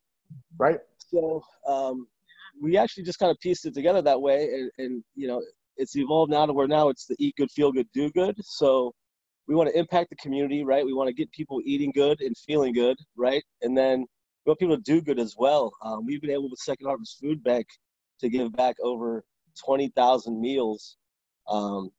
Right. 0.57 0.79
So 0.97 1.41
um, 1.67 2.07
we 2.61 2.77
actually 2.77 3.03
just 3.03 3.19
kind 3.19 3.31
of 3.31 3.39
pieced 3.39 3.65
it 3.65 3.73
together 3.73 4.01
that 4.01 4.21
way, 4.21 4.49
and, 4.53 4.71
and, 4.77 5.03
you 5.15 5.27
know, 5.27 5.41
it's 5.77 5.95
evolved 5.95 6.31
now 6.31 6.45
to 6.45 6.53
where 6.53 6.67
now 6.67 6.89
it's 6.89 7.05
the 7.05 7.15
eat 7.19 7.35
good, 7.37 7.49
feel 7.51 7.71
good, 7.71 7.87
do 7.93 8.11
good. 8.11 8.35
So 8.41 8.93
we 9.49 9.55
want 9.55 9.67
to 9.67 9.77
impact 9.77 10.11
the 10.11 10.15
community, 10.17 10.63
right? 10.63 10.85
We 10.85 10.93
want 10.93 11.07
to 11.07 11.13
get 11.13 11.31
people 11.31 11.59
eating 11.65 11.91
good 11.91 12.21
and 12.21 12.37
feeling 12.37 12.71
good, 12.71 12.95
right? 13.17 13.43
And 13.63 13.75
then 13.75 14.01
we 14.45 14.49
want 14.51 14.59
people 14.59 14.77
to 14.77 14.83
do 14.83 15.01
good 15.01 15.19
as 15.19 15.33
well. 15.35 15.73
Um, 15.83 16.05
we've 16.05 16.21
been 16.21 16.29
able 16.29 16.51
with 16.51 16.59
Second 16.59 16.85
Harvest 16.85 17.17
Food 17.19 17.43
Bank 17.43 17.65
to 18.19 18.29
give 18.29 18.53
back 18.53 18.75
over 18.83 19.23
20,000 19.65 20.39
meals 20.39 20.97
um, 21.49 21.89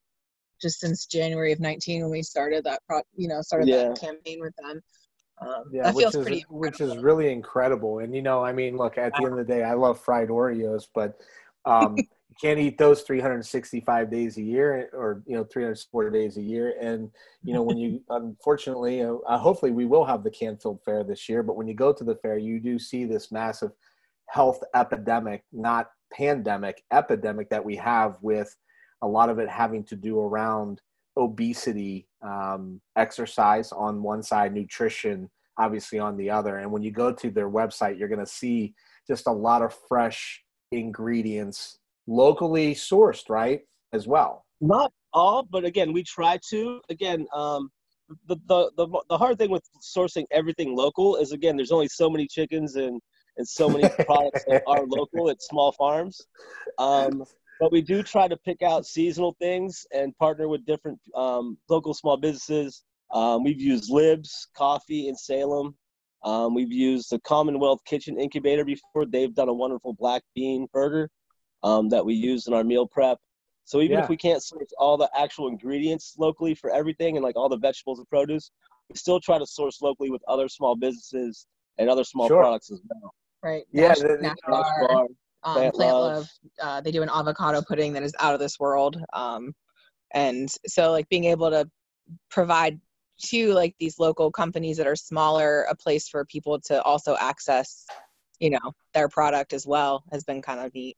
just 0.62 0.78
since 0.78 1.06
January 1.06 1.50
of 1.50 1.58
19 1.58 2.02
when 2.02 2.10
we 2.12 2.22
started 2.22 2.62
that 2.64 2.82
pro, 2.86 3.00
you 3.16 3.26
know, 3.26 3.42
started 3.42 3.66
yeah. 3.66 3.88
that 3.88 4.00
campaign 4.00 4.38
with 4.40 4.54
them. 4.62 4.80
Um, 5.42 5.64
yeah, 5.72 5.84
that 5.84 5.96
feels 5.96 6.14
is, 6.14 6.22
pretty 6.22 6.44
which 6.50 6.80
is 6.80 6.98
really 6.98 7.32
incredible. 7.32 7.98
And 7.98 8.14
you 8.14 8.22
know, 8.22 8.44
I 8.44 8.52
mean, 8.52 8.76
look, 8.76 8.96
at 8.96 9.12
the 9.16 9.24
end 9.24 9.32
of 9.32 9.38
the 9.38 9.52
day, 9.52 9.64
I 9.64 9.72
love 9.72 9.98
fried 9.98 10.28
Oreos, 10.28 10.86
but 10.94 11.18
um, 11.64 11.96
you 11.96 12.04
can't 12.40 12.58
eat 12.58 12.78
those 12.78 13.02
365 13.02 14.10
days 14.10 14.36
a 14.38 14.42
year, 14.42 14.88
or 14.92 15.22
you 15.26 15.36
know, 15.36 15.44
304 15.44 16.10
days 16.10 16.36
a 16.36 16.42
year. 16.42 16.74
And 16.80 17.10
you 17.42 17.54
know, 17.54 17.62
when 17.62 17.76
you 17.76 18.02
unfortunately, 18.10 19.02
uh, 19.02 19.14
uh, 19.26 19.38
hopefully, 19.38 19.72
we 19.72 19.86
will 19.86 20.04
have 20.04 20.24
the 20.24 20.30
Canfield 20.30 20.80
Fair 20.84 21.04
this 21.04 21.28
year. 21.28 21.42
But 21.42 21.56
when 21.56 21.68
you 21.68 21.74
go 21.74 21.92
to 21.92 22.04
the 22.04 22.16
fair, 22.16 22.38
you 22.38 22.60
do 22.60 22.78
see 22.78 23.04
this 23.04 23.30
massive 23.30 23.72
health 24.28 24.62
epidemic, 24.74 25.44
not 25.52 25.90
pandemic, 26.12 26.82
epidemic 26.92 27.50
that 27.50 27.64
we 27.64 27.76
have 27.76 28.16
with 28.22 28.56
a 29.02 29.08
lot 29.08 29.28
of 29.28 29.38
it 29.38 29.48
having 29.48 29.84
to 29.84 29.96
do 29.96 30.20
around 30.20 30.80
obesity, 31.16 32.06
um, 32.22 32.80
exercise 32.96 33.72
on 33.72 34.02
one 34.02 34.22
side, 34.22 34.54
nutrition 34.54 35.28
obviously 35.60 35.98
on 35.98 36.16
the 36.16 36.30
other. 36.30 36.58
And 36.58 36.72
when 36.72 36.82
you 36.82 36.90
go 36.90 37.12
to 37.12 37.30
their 37.30 37.50
website, 37.50 37.98
you're 37.98 38.08
going 38.08 38.24
to 38.24 38.26
see 38.26 38.74
just 39.06 39.26
a 39.26 39.32
lot 39.32 39.62
of 39.62 39.76
fresh 39.88 40.42
ingredients, 40.72 41.79
locally 42.10 42.74
sourced, 42.74 43.30
right? 43.30 43.60
As 43.92 44.06
well. 44.06 44.44
Not 44.60 44.92
all, 45.12 45.42
but 45.42 45.64
again, 45.64 45.92
we 45.92 46.02
try 46.02 46.38
to. 46.50 46.80
Again, 46.90 47.26
um, 47.34 47.70
the, 48.26 48.36
the, 48.46 48.70
the, 48.76 49.02
the 49.08 49.16
hard 49.16 49.38
thing 49.38 49.50
with 49.50 49.64
sourcing 49.80 50.24
everything 50.30 50.76
local 50.76 51.16
is 51.16 51.32
again, 51.32 51.56
there's 51.56 51.72
only 51.72 51.88
so 51.88 52.10
many 52.10 52.26
chickens 52.26 52.76
and, 52.76 53.00
and 53.36 53.48
so 53.48 53.68
many 53.68 53.88
products 54.04 54.44
that 54.48 54.62
are 54.66 54.84
local 54.86 55.30
at 55.30 55.40
small 55.42 55.72
farms. 55.72 56.20
Um, 56.78 57.24
but 57.60 57.72
we 57.72 57.82
do 57.82 58.02
try 58.02 58.26
to 58.26 58.36
pick 58.36 58.62
out 58.62 58.86
seasonal 58.86 59.36
things 59.38 59.86
and 59.92 60.16
partner 60.18 60.48
with 60.48 60.64
different 60.66 60.98
um, 61.14 61.58
local 61.68 61.94
small 61.94 62.16
businesses. 62.16 62.82
Um, 63.12 63.44
we've 63.44 63.60
used 63.60 63.90
Libs 63.90 64.48
Coffee 64.56 65.08
in 65.08 65.16
Salem. 65.16 65.74
Um, 66.24 66.54
we've 66.54 66.72
used 66.72 67.10
the 67.10 67.18
Commonwealth 67.20 67.80
Kitchen 67.86 68.18
Incubator 68.18 68.64
before. 68.64 69.06
They've 69.06 69.34
done 69.34 69.48
a 69.48 69.54
wonderful 69.54 69.94
black 69.94 70.22
bean 70.34 70.66
burger 70.72 71.10
um, 71.62 71.88
that 71.88 72.04
we 72.04 72.14
use 72.14 72.46
in 72.46 72.54
our 72.54 72.64
meal 72.64 72.86
prep. 72.86 73.18
So 73.64 73.80
even 73.80 73.98
Yeah. 73.98 74.04
if 74.04 74.08
we 74.08 74.16
can't 74.16 74.42
source 74.42 74.72
all 74.78 74.96
the 74.96 75.10
actual 75.16 75.48
ingredients 75.48 76.14
locally 76.18 76.54
for 76.54 76.70
everything 76.70 77.16
and 77.16 77.24
like 77.24 77.36
all 77.36 77.48
the 77.48 77.56
vegetables 77.58 77.98
and 77.98 78.08
produce, 78.08 78.50
we 78.88 78.96
still 78.96 79.20
try 79.20 79.38
to 79.38 79.46
source 79.46 79.80
locally 79.80 80.10
with 80.10 80.22
other 80.26 80.48
small 80.48 80.74
businesses 80.74 81.46
and 81.78 81.88
other 81.88 82.04
small 82.04 82.26
Sure. 82.28 82.42
products 82.42 82.70
as 82.72 82.80
well. 82.88 83.14
Right. 83.42 83.64
Yeah, 83.70 83.88
Nash, 83.88 83.98
the- 83.98 84.18
Nash 84.20 84.20
Nash 84.20 84.36
Bar, 84.48 84.88
Bar, 84.88 85.02
um, 85.02 85.08
Plant 85.42 85.74
Plant, 85.74 85.76
Love. 85.76 86.12
Love. 86.16 86.30
Uh, 86.60 86.80
they 86.80 86.90
do 86.90 87.02
an 87.02 87.08
avocado 87.08 87.62
pudding 87.62 87.92
that 87.92 88.02
is 88.02 88.14
out 88.18 88.34
of 88.34 88.40
this 88.40 88.58
world. 88.58 89.00
Um, 89.12 89.54
and 90.12 90.50
so 90.66 90.90
like 90.90 91.08
being 91.08 91.24
able 91.24 91.50
to 91.50 91.70
provide 92.30 92.80
to 93.22 93.52
like 93.52 93.76
these 93.78 93.98
local 93.98 94.32
companies 94.32 94.76
that 94.78 94.86
are 94.86 94.96
smaller 94.96 95.62
a 95.64 95.76
place 95.76 96.08
for 96.08 96.24
people 96.24 96.58
to 96.62 96.82
also 96.82 97.16
access, 97.20 97.86
you 98.40 98.50
know, 98.50 98.72
their 98.94 99.08
product 99.08 99.52
as 99.52 99.66
well 99.66 100.02
has 100.10 100.24
been 100.24 100.42
kind 100.42 100.58
of 100.58 100.74
neat. 100.74 100.96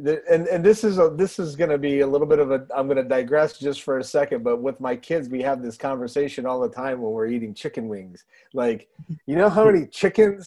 The- 0.00 0.22
and 0.30 0.46
and 0.46 0.64
this 0.64 0.84
is 0.84 0.98
a 0.98 1.10
this 1.10 1.38
is 1.40 1.56
going 1.56 1.70
to 1.70 1.78
be 1.78 2.00
a 2.00 2.06
little 2.06 2.26
bit 2.26 2.38
of 2.38 2.52
a 2.52 2.64
i'm 2.74 2.86
going 2.86 2.98
to 2.98 3.02
digress 3.02 3.58
just 3.58 3.82
for 3.82 3.98
a 3.98 4.04
second 4.04 4.44
but 4.44 4.62
with 4.62 4.78
my 4.80 4.94
kids 4.94 5.28
we 5.28 5.42
have 5.42 5.60
this 5.60 5.76
conversation 5.76 6.46
all 6.46 6.60
the 6.60 6.68
time 6.68 7.00
when 7.00 7.10
we're 7.12 7.26
eating 7.26 7.52
chicken 7.52 7.88
wings 7.88 8.24
like 8.52 8.88
you 9.26 9.34
know 9.34 9.48
how 9.48 9.64
many 9.64 9.86
chickens 9.86 10.46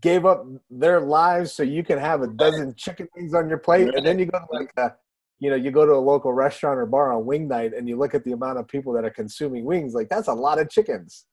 gave 0.00 0.24
up 0.24 0.46
their 0.70 0.98
lives 1.00 1.52
so 1.52 1.62
you 1.62 1.84
can 1.84 1.98
have 1.98 2.22
a 2.22 2.26
dozen 2.26 2.74
chicken 2.74 3.06
wings 3.14 3.34
on 3.34 3.50
your 3.50 3.58
plate 3.58 3.94
and 3.94 4.06
then 4.06 4.18
you 4.18 4.24
go 4.24 4.38
to 4.38 4.46
like 4.50 4.72
a 4.78 4.94
you 5.40 5.50
know 5.50 5.56
you 5.56 5.70
go 5.70 5.84
to 5.84 5.92
a 5.92 6.04
local 6.12 6.32
restaurant 6.32 6.78
or 6.78 6.86
bar 6.86 7.12
on 7.12 7.26
wing 7.26 7.46
night 7.46 7.74
and 7.74 7.86
you 7.86 7.96
look 7.96 8.14
at 8.14 8.24
the 8.24 8.32
amount 8.32 8.58
of 8.58 8.66
people 8.66 8.94
that 8.94 9.04
are 9.04 9.10
consuming 9.10 9.66
wings 9.66 9.92
like 9.94 10.08
that's 10.08 10.28
a 10.28 10.32
lot 10.32 10.58
of 10.58 10.70
chickens 10.70 11.26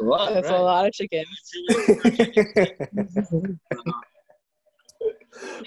A 0.00 0.04
lot, 0.04 0.34
That's 0.34 0.50
right? 0.50 0.58
a 0.58 0.62
lot 0.62 0.86
of 0.86 0.92
chicken. 0.92 1.24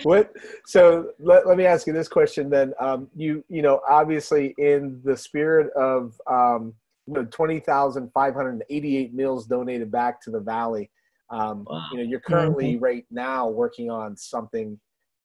what 0.03 0.31
so 0.65 1.11
let, 1.19 1.47
let 1.47 1.57
me 1.57 1.65
ask 1.65 1.87
you 1.87 1.93
this 1.93 2.07
question 2.07 2.49
then 2.49 2.73
um, 2.79 3.07
you 3.15 3.43
you 3.49 3.61
know 3.61 3.81
obviously 3.89 4.53
in 4.57 5.01
the 5.03 5.15
spirit 5.15 5.71
of 5.73 6.19
um, 6.27 6.73
you 7.07 7.13
know 7.13 7.25
20,588 7.25 9.13
meals 9.13 9.47
donated 9.47 9.91
back 9.91 10.21
to 10.21 10.31
the 10.31 10.39
valley 10.39 10.89
um, 11.29 11.65
Wow. 11.69 11.87
you 11.91 11.97
know 11.97 12.03
you're 12.03 12.19
currently 12.21 12.77
right 12.77 13.05
now 13.11 13.47
working 13.49 13.89
on 13.89 14.15
something 14.15 14.79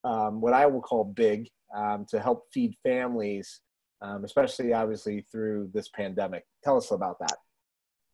um, 0.04 0.40
what 0.40 0.52
I 0.52 0.66
will 0.66 0.82
call 0.82 1.04
big 1.04 1.48
um, 1.76 2.04
to 2.10 2.20
help 2.20 2.46
feed 2.52 2.74
families 2.82 3.60
um, 4.00 4.24
especially 4.24 4.72
obviously 4.72 5.24
through 5.30 5.70
this 5.72 5.88
pandemic 5.88 6.44
tell 6.64 6.76
us 6.76 6.90
about 6.90 7.18
that 7.20 7.36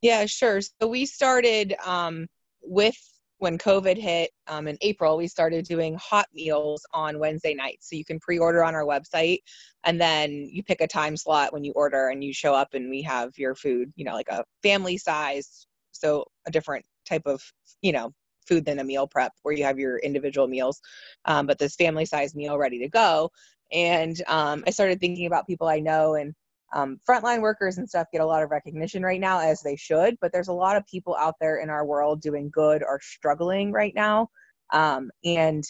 Yeah, 0.03 0.27
sure. 0.27 0.61
So 0.61 0.87
we 0.87 1.07
started 1.07 1.75
um, 1.85 2.27
with 2.63 2.97
when 3.39 3.57
COVID 3.57 3.97
hit 3.97 4.31
um, 4.49 4.67
in 4.69 4.77
April, 4.81 5.17
we 5.17 5.29
started 5.29 5.65
doing 5.65 5.97
hot 6.01 6.27
meals 6.35 6.85
on 6.93 7.19
Wednesday 7.19 7.55
nights. 7.55 7.89
So 7.89 7.97
you 7.97 8.05
can 8.05 8.21
pre 8.21 8.39
order 8.39 8.65
on 8.65 8.75
our 8.75 8.85
website 8.85 9.39
and 9.85 10.01
then 10.01 10.49
you 10.51 10.63
pick 10.63 10.81
a 10.81 10.87
time 10.87 11.17
slot 11.17 11.53
when 11.53 11.65
you 11.65 11.73
order 11.73 12.09
and 12.09 12.23
you 12.23 12.33
show 12.33 12.55
up 12.55 12.75
and 12.75 12.91
we 12.91 13.03
have 13.03 13.37
your 13.39 13.55
food, 13.55 13.93
you 13.97 14.05
know, 14.05 14.15
like 14.15 14.29
a 14.29 14.45
family 14.63 14.99
size. 14.99 15.67
So 15.93 16.25
a 16.47 16.51
different 16.51 16.85
type 17.09 17.23
of, 17.27 17.43
you 17.81 17.93
know, 17.93 18.13
food 18.47 18.65
than 18.65 18.81
a 18.81 18.85
meal 18.85 19.07
prep 19.07 19.33
where 19.43 19.55
you 19.55 19.65
have 19.65 19.79
your 19.79 19.99
individual 19.99 20.49
meals, 20.49 20.81
um, 21.27 21.47
but 21.47 21.59
this 21.59 21.77
family 21.77 22.07
size 22.07 22.35
meal 22.35 22.59
ready 22.59 22.79
to 22.81 22.89
go. 22.89 23.31
And 23.71 24.21
um, 24.27 24.65
I 24.67 24.71
started 24.71 25.01
thinking 25.01 25.27
about 25.27 25.47
people 25.47 25.69
I 25.69 25.81
know 25.81 26.15
and 26.15 26.35
um, 26.73 27.01
frontline 27.09 27.41
workers 27.41 27.79
and 27.79 27.89
stuff 27.89 28.07
get 28.13 28.21
a 28.21 28.27
lot 28.27 28.43
of 28.43 28.51
recognition 28.51 29.03
right 29.03 29.21
now 29.21 29.41
as 29.41 29.61
they 29.63 29.77
should 29.77 30.17
but 30.21 30.33
there's 30.33 30.49
a 30.49 30.53
lot 30.53 30.77
of 30.77 30.87
people 30.87 31.17
out 31.17 31.35
there 31.41 31.59
in 31.59 31.71
our 31.71 31.85
world 31.85 32.21
doing 32.21 32.51
good 32.53 32.83
or 32.83 33.01
struggling 33.03 33.73
right 33.73 33.95
now. 33.95 34.29
Um, 34.73 35.11
and 35.25 35.65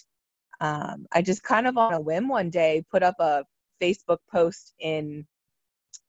um, 0.60 1.06
i 1.12 1.22
just 1.22 1.42
kind 1.42 1.66
of 1.66 1.76
on 1.76 1.94
a 1.94 2.00
whim 2.00 2.28
one 2.28 2.50
day 2.50 2.84
put 2.90 3.02
up 3.02 3.14
a 3.20 3.44
facebook 3.80 4.18
post 4.30 4.74
in 4.80 5.24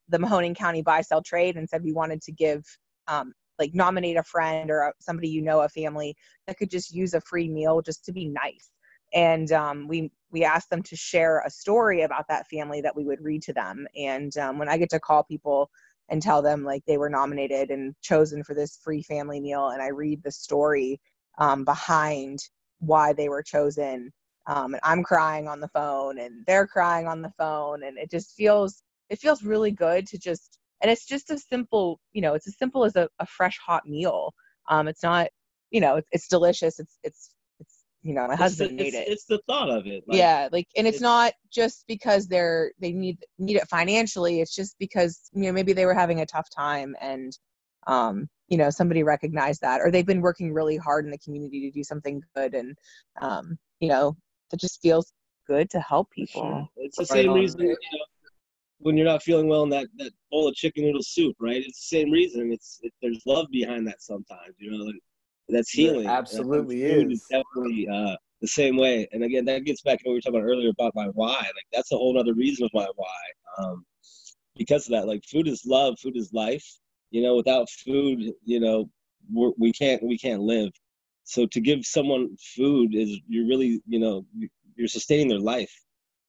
the 0.09 0.17
mahoning 0.17 0.55
county 0.55 0.81
buy 0.81 1.01
sell 1.01 1.21
trade 1.21 1.55
and 1.55 1.69
said 1.69 1.83
we 1.83 1.93
wanted 1.93 2.21
to 2.21 2.31
give 2.31 2.63
um, 3.07 3.33
like 3.59 3.75
nominate 3.75 4.17
a 4.17 4.23
friend 4.23 4.71
or 4.71 4.93
somebody 4.99 5.29
you 5.29 5.41
know 5.41 5.61
a 5.61 5.69
family 5.69 6.15
that 6.47 6.57
could 6.57 6.71
just 6.71 6.93
use 6.93 7.13
a 7.13 7.21
free 7.21 7.47
meal 7.49 7.81
just 7.81 8.05
to 8.05 8.11
be 8.11 8.27
nice 8.27 8.71
and 9.13 9.51
um, 9.51 9.87
we 9.87 10.11
we 10.31 10.43
asked 10.43 10.69
them 10.69 10.83
to 10.83 10.95
share 10.95 11.41
a 11.45 11.49
story 11.49 12.03
about 12.03 12.27
that 12.29 12.47
family 12.47 12.81
that 12.81 12.95
we 12.95 13.03
would 13.03 13.21
read 13.21 13.41
to 13.43 13.53
them. 13.53 13.87
And 13.95 14.35
um, 14.37 14.59
when 14.59 14.69
i 14.69 14.77
get 14.77 14.89
to 14.91 14.99
call 14.99 15.23
people 15.23 15.69
and 16.09 16.21
tell 16.21 16.41
them 16.41 16.63
like 16.63 16.83
they 16.85 16.97
were 16.97 17.09
nominated 17.09 17.69
and 17.71 17.95
chosen 18.01 18.43
for 18.43 18.53
this 18.53 18.79
free 18.83 19.03
family 19.03 19.39
meal 19.39 19.69
and 19.69 19.81
i 19.81 19.87
read 19.87 20.21
the 20.23 20.31
story 20.31 20.99
um, 21.37 21.63
behind 21.65 22.39
why 22.79 23.13
they 23.13 23.29
were 23.29 23.43
chosen 23.43 24.11
um, 24.47 24.73
and 24.73 24.81
i'm 24.83 25.03
crying 25.03 25.47
on 25.47 25.59
the 25.59 25.67
phone 25.69 26.19
and 26.19 26.45
they're 26.47 26.67
crying 26.67 27.07
on 27.07 27.21
the 27.21 27.31
phone 27.37 27.83
and 27.83 27.97
it 27.97 28.09
just 28.09 28.35
feels 28.35 28.81
it 29.09 29.19
feels 29.19 29.43
really 29.43 29.71
good 29.71 30.07
to 30.07 30.17
just 30.17 30.59
and 30.81 30.89
it's 30.89 31.05
just 31.05 31.29
a 31.29 31.37
simple 31.37 31.99
you 32.13 32.21
know 32.21 32.33
it's 32.33 32.47
as 32.47 32.57
simple 32.57 32.85
as 32.85 32.95
a, 32.95 33.07
a 33.19 33.25
fresh 33.25 33.57
hot 33.57 33.87
meal. 33.87 34.33
Um, 34.69 34.87
it's 34.87 35.03
not 35.03 35.27
you 35.71 35.81
know 35.81 35.97
it's, 35.97 36.07
it's 36.11 36.27
delicious 36.27 36.79
it's 36.79 36.97
it's 37.03 37.33
you 38.03 38.13
know 38.13 38.27
my 38.27 38.35
It's 38.35 38.39
husband 38.41 38.69
the, 38.77 38.83
made 38.83 38.87
it's, 38.87 38.95
it 38.95 39.07
it's 39.07 39.25
the 39.25 39.39
thought 39.47 39.69
of 39.69 39.85
it. 39.87 40.03
Like, 40.07 40.17
yeah 40.17 40.49
like 40.51 40.67
and 40.75 40.87
it's, 40.87 40.97
it's- 40.97 41.01
not 41.01 41.33
just 41.51 41.85
because 41.87 42.27
they're 42.27 42.71
they 42.79 42.91
need 42.91 43.17
need 43.37 43.57
it 43.57 43.67
financially 43.67 44.41
it's 44.41 44.55
just 44.55 44.75
because 44.79 45.29
you 45.33 45.43
know 45.43 45.51
maybe 45.51 45.73
they 45.73 45.85
were 45.85 45.93
having 45.93 46.21
a 46.21 46.25
tough 46.25 46.49
time 46.49 46.95
and 47.01 47.37
um 47.87 48.27
you 48.47 48.57
know 48.57 48.69
somebody 48.69 49.03
recognized 49.03 49.61
that 49.61 49.81
or 49.81 49.91
they've 49.91 50.05
been 50.05 50.21
working 50.21 50.53
really 50.53 50.77
hard 50.77 51.05
in 51.05 51.11
the 51.11 51.17
community 51.19 51.61
to 51.61 51.71
do 51.71 51.83
something 51.83 52.21
good 52.35 52.53
and 52.55 52.77
um 53.21 53.57
you 53.79 53.87
know 53.89 54.15
it 54.51 54.59
just 54.59 54.81
feels 54.81 55.13
good 55.47 55.69
to 55.69 55.79
help 55.79 56.09
people 56.11 56.41
Sure. 56.41 56.69
It's 56.77 56.97
the 56.97 57.05
Right 57.05 57.23
same 57.23 57.33
reason, 57.33 57.61
you 57.61 57.67
know, 57.69 58.05
when 58.79 58.95
you're 58.97 59.05
not 59.05 59.23
feeling 59.23 59.47
well 59.47 59.63
in 59.63 59.69
that, 59.69 59.87
that 59.97 60.11
bowl 60.31 60.47
of 60.47 60.55
chicken 60.55 60.83
noodle 60.85 61.03
soup, 61.03 61.35
right? 61.39 61.57
It's 61.65 61.89
the 61.89 61.97
same 61.97 62.11
reason. 62.11 62.51
It's 62.51 62.79
it, 62.83 62.93
there's 63.01 63.21
love 63.25 63.47
behind 63.51 63.87
that 63.87 64.01
sometimes, 64.01 64.55
you 64.57 64.71
know. 64.71 64.85
And 64.85 64.99
that's 65.55 65.71
healing. 65.71 66.01
And 66.01 66.09
I 66.09 66.15
think 66.15 66.19
absolutely 66.19 66.81
food 66.81 67.11
is. 67.11 67.25
definitely 67.29 67.87
uh, 67.87 68.15
the 68.41 68.47
same 68.47 68.77
way. 68.77 69.07
And 69.11 69.23
again, 69.23 69.45
that 69.45 69.65
gets 69.65 69.81
back 69.81 69.99
to 69.99 70.03
what 70.05 70.11
we 70.11 70.17
were 70.17 70.21
talking 70.21 70.39
about 70.39 70.47
earlier 70.47 70.69
about 70.69 70.95
my 70.95 71.07
why. 71.13 71.37
Like 71.39 71.67
that's 71.73 71.91
a 71.91 71.97
whole 71.97 72.19
other 72.19 72.33
reason 72.33 72.65
of 72.65 72.71
my 72.73 72.87
why. 72.95 73.07
Um, 73.57 73.85
because 74.55 74.85
of 74.85 74.91
that, 74.91 75.07
like 75.07 75.23
food 75.25 75.47
is 75.47 75.65
love, 75.65 75.97
food 75.99 76.17
is 76.17 76.31
life. 76.33 76.65
You 77.11 77.23
know, 77.23 77.35
without 77.35 77.69
food, 77.69 78.33
you 78.45 78.59
know, 78.59 78.89
we're, 79.31 79.51
we 79.57 79.71
can't 79.71 80.01
we 80.03 80.17
can't 80.17 80.41
live. 80.41 80.71
So 81.23 81.45
to 81.47 81.61
give 81.61 81.85
someone 81.85 82.35
food 82.55 82.95
is 82.95 83.19
you're 83.27 83.47
really, 83.47 83.81
you 83.87 83.99
know, 83.99 84.25
you're 84.75 84.87
sustaining 84.87 85.27
their 85.27 85.39
life. 85.39 85.71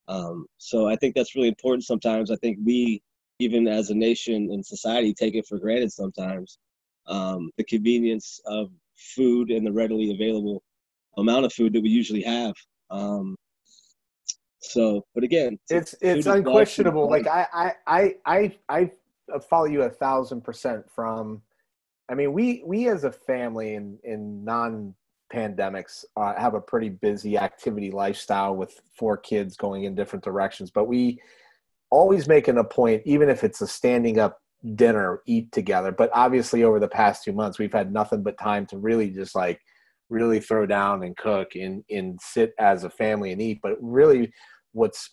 Um, 0.08 0.46
so 0.58 0.88
I 0.88 0.96
think 0.96 1.14
that's 1.14 1.34
really 1.34 1.48
important 1.48 1.84
sometimes. 1.84 2.30
I 2.30 2.36
think 2.36 2.58
we, 2.64 3.02
even 3.38 3.68
as 3.68 3.90
a 3.90 3.94
nation 3.94 4.50
and 4.50 4.64
society, 4.64 5.14
take 5.14 5.34
it 5.34 5.46
for 5.46 5.58
granted 5.58 5.92
sometimes. 5.92 6.58
Um, 7.06 7.50
the 7.56 7.64
convenience 7.64 8.40
of 8.46 8.70
food 9.14 9.50
and 9.50 9.66
the 9.66 9.72
readily 9.72 10.12
available 10.12 10.62
amount 11.16 11.44
of 11.44 11.52
food 11.52 11.72
that 11.72 11.82
we 11.82 11.88
usually 11.88 12.22
have. 12.22 12.54
Um, 12.90 13.36
so, 14.60 15.04
but 15.14 15.24
again, 15.24 15.58
it's 15.68 15.94
it's 15.94 16.02
is 16.02 16.26
love, 16.26 16.36
food 16.36 16.40
is 16.40 16.46
unquestionable. 16.48 17.08
Like 17.08 17.26
I 17.26 17.74
I 17.86 18.14
I 18.26 18.56
I 18.68 18.90
follow 19.48 19.66
you 19.66 19.82
a 19.82 19.90
thousand 19.90 20.42
percent. 20.42 20.84
From, 20.94 21.42
I 22.10 22.14
mean, 22.14 22.32
we 22.32 22.62
we 22.64 22.88
as 22.88 23.04
a 23.04 23.12
family 23.12 23.74
in 23.74 23.98
in 24.04 24.44
non 24.44 24.94
pandemics 25.32 26.04
uh, 26.16 26.34
have 26.34 26.54
a 26.54 26.60
pretty 26.60 26.88
busy 26.88 27.38
activity 27.38 27.90
lifestyle 27.90 28.56
with 28.56 28.80
four 28.96 29.16
kids 29.16 29.56
going 29.56 29.84
in 29.84 29.94
different 29.94 30.24
directions. 30.24 30.70
But 30.70 30.84
we 30.84 31.20
always 31.90 32.28
making 32.28 32.58
a 32.58 32.64
point, 32.64 33.02
even 33.04 33.28
if 33.28 33.44
it's 33.44 33.60
a 33.60 33.66
standing 33.66 34.18
up 34.18 34.40
dinner, 34.74 35.22
eat 35.26 35.50
together. 35.52 35.92
But 35.92 36.10
obviously, 36.12 36.64
over 36.64 36.78
the 36.80 36.88
past 36.88 37.24
two 37.24 37.32
months, 37.32 37.58
we've 37.58 37.72
had 37.72 37.92
nothing 37.92 38.22
but 38.22 38.38
time 38.38 38.66
to 38.66 38.78
really 38.78 39.10
just 39.10 39.34
like 39.34 39.60
really 40.08 40.40
throw 40.40 40.66
down 40.66 41.02
and 41.02 41.16
cook 41.16 41.54
and 41.54 41.84
and 41.90 42.18
sit 42.20 42.52
as 42.58 42.84
a 42.84 42.90
family 42.90 43.32
and 43.32 43.40
eat. 43.40 43.60
But 43.62 43.76
really, 43.80 44.32
what's 44.72 45.10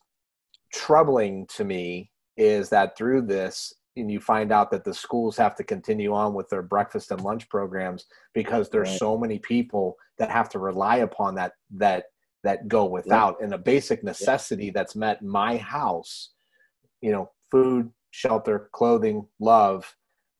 troubling 0.74 1.48
to 1.56 1.64
me 1.64 2.12
is 2.36 2.70
that 2.70 2.98
through 2.98 3.24
this 3.24 3.74
and 3.96 4.12
you 4.12 4.20
find 4.20 4.52
out 4.52 4.70
that 4.72 4.84
the 4.84 4.94
schools 4.94 5.36
have 5.38 5.56
to 5.56 5.64
continue 5.64 6.14
on 6.14 6.34
with 6.34 6.48
their 6.50 6.62
breakfast 6.62 7.10
and 7.12 7.22
lunch 7.22 7.50
programs 7.50 8.06
because 8.34 8.70
there's 8.70 8.90
Right. 8.90 9.00
so 9.00 9.18
many 9.18 9.40
people 9.40 9.96
that 10.20 10.30
have 10.30 10.50
to 10.50 10.60
rely 10.60 10.98
upon 10.98 11.36
that 11.36 11.54
that 11.72 12.06
that 12.44 12.68
go 12.68 12.86
without 12.86 13.42
and 13.42 13.54
a 13.54 13.58
basic 13.58 14.04
necessity 14.04 14.70
that's 14.70 14.96
met 14.96 15.24
my 15.24 15.58
house 15.58 16.32
you 17.02 17.12
know 17.12 17.32
food 17.50 17.92
shelter 18.18 18.70
clothing 18.72 19.24
love 19.40 19.96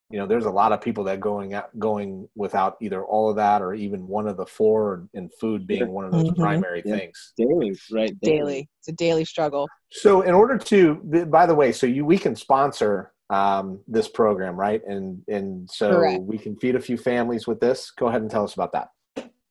you 0.10 0.18
know 0.18 0.26
there's 0.26 0.46
a 0.46 0.50
lot 0.62 0.72
of 0.72 0.82
people 0.82 1.04
that 1.04 1.20
going 1.20 1.54
out 1.54 1.70
going 1.78 2.28
without 2.36 2.76
either 2.82 3.06
all 3.06 3.30
of 3.30 3.36
that 3.36 3.62
or 3.62 3.76
even 3.76 4.08
one 4.08 4.28
of 4.28 4.36
the 4.36 4.46
four 4.46 5.08
and 5.14 5.32
food 5.40 5.68
being 5.68 5.90
one 5.92 6.06
of 6.06 6.12
those 6.12 6.32
Mhm. 6.32 6.38
primary 6.38 6.82
Yeah. 6.84 6.98
things 6.98 7.34
daily, 7.38 7.78
right? 7.92 8.20
daily 8.22 8.68
it's 8.80 8.88
a 8.88 8.94
daily 8.94 9.26
struggle 9.26 9.68
so, 9.90 10.22
in 10.22 10.34
order 10.34 10.58
to, 10.58 10.96
by 11.28 11.46
the 11.46 11.56
way, 11.56 11.72
so 11.72 11.88
you 11.88 12.04
we 12.06 12.18
can 12.18 12.36
sponsor 12.36 13.14
um, 13.30 13.80
this 13.88 14.08
program, 14.08 14.56
right? 14.56 14.82
And 14.86 15.22
and 15.28 15.70
so 15.72 15.90
Correct. 15.90 16.24
we 16.24 16.38
can 16.38 16.58
feed 16.58 16.76
a 16.76 16.82
few 16.82 16.98
families 16.98 17.48
with 17.48 17.60
this. 17.60 17.92
Go 17.92 18.08
ahead 18.08 18.22
and 18.22 18.32
tell 18.32 18.44
us 18.44 18.54
about 18.54 18.72
that. 18.74 18.90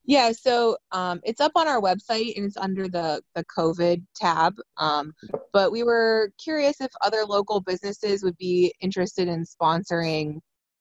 Yeah, 0.07 0.31
so 0.31 0.77
um, 0.93 1.21
it's 1.25 1.41
up 1.41 1.53
on 1.57 1.67
our 1.67 1.81
website 1.81 2.37
and 2.37 2.47
it's 2.47 2.57
under 2.57 2.89
the 2.89 3.23
the 3.35 3.45
COVID 3.45 4.03
tab. 4.15 4.55
Um, 4.79 5.13
but 5.53 5.73
we 5.73 5.83
were 5.83 6.31
curious 6.43 6.81
if 6.81 6.91
other 7.03 7.25
local 7.25 7.61
businesses 7.61 8.23
would 8.23 8.37
be 8.39 8.73
interested 8.81 9.27
in 9.27 9.45
sponsoring, 9.45 10.39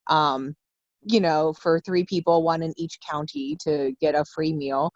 um, 0.08 0.56
you 1.04 1.20
know, 1.20 1.54
for 1.54 1.80
three 1.80 2.06
people, 2.06 2.44
one 2.44 2.62
in 2.62 2.74
each 2.78 3.00
county, 3.08 3.58
to 3.62 3.94
get 4.00 4.14
a 4.14 4.26
free 4.26 4.54
meal. 4.54 4.92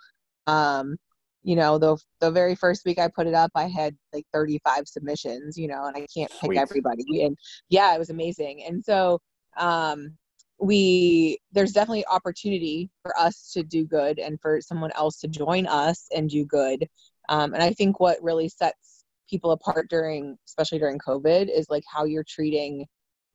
Um, 0.46 0.98
you 1.42 1.56
know, 1.56 1.80
the 1.80 1.98
the 2.20 2.30
very 2.30 2.54
first 2.54 2.86
week 2.86 3.00
I 3.00 3.08
put 3.08 3.26
it 3.26 3.34
up, 3.34 3.52
I 3.56 3.68
had 3.68 3.96
like 4.14 4.26
35 4.32 4.88
submissions. 4.88 5.58
You 5.58 5.70
know, 5.70 5.86
and 5.86 5.98
I 5.98 6.06
can't 6.16 6.32
pick 6.32 6.50
Sweet. 6.50 6.60
everybody. 6.60 7.24
And 7.24 7.36
yeah, 7.70 7.96
it 7.96 8.00
was 8.00 8.12
amazing. 8.12 8.64
And 8.64 8.86
so 8.86 9.20
um, 9.58 10.18
we 10.60 11.40
there's 11.52 11.72
definitely 11.72 12.06
opportunity 12.08 12.90
for 13.02 13.18
us 13.18 13.52
to 13.54 13.64
do 13.64 13.86
good 13.86 14.20
and 14.20 14.40
for 14.42 14.60
someone 14.62 14.92
else 14.96 15.20
to 15.20 15.28
join 15.28 15.66
us 15.66 16.08
and 16.16 16.30
do 16.30 16.46
good 16.46 16.88
um, 17.30 17.54
and 17.54 17.64
i 17.64 17.72
think 17.72 18.00
what 18.00 18.22
really 18.22 18.50
sets 18.50 19.06
people 19.30 19.52
apart 19.52 19.90
during 19.90 20.38
especially 20.46 20.80
during 20.80 21.00
covid 21.00 21.50
is 21.54 21.68
like 21.70 21.84
how 21.92 22.04
you're 22.04 22.26
treating 22.28 22.86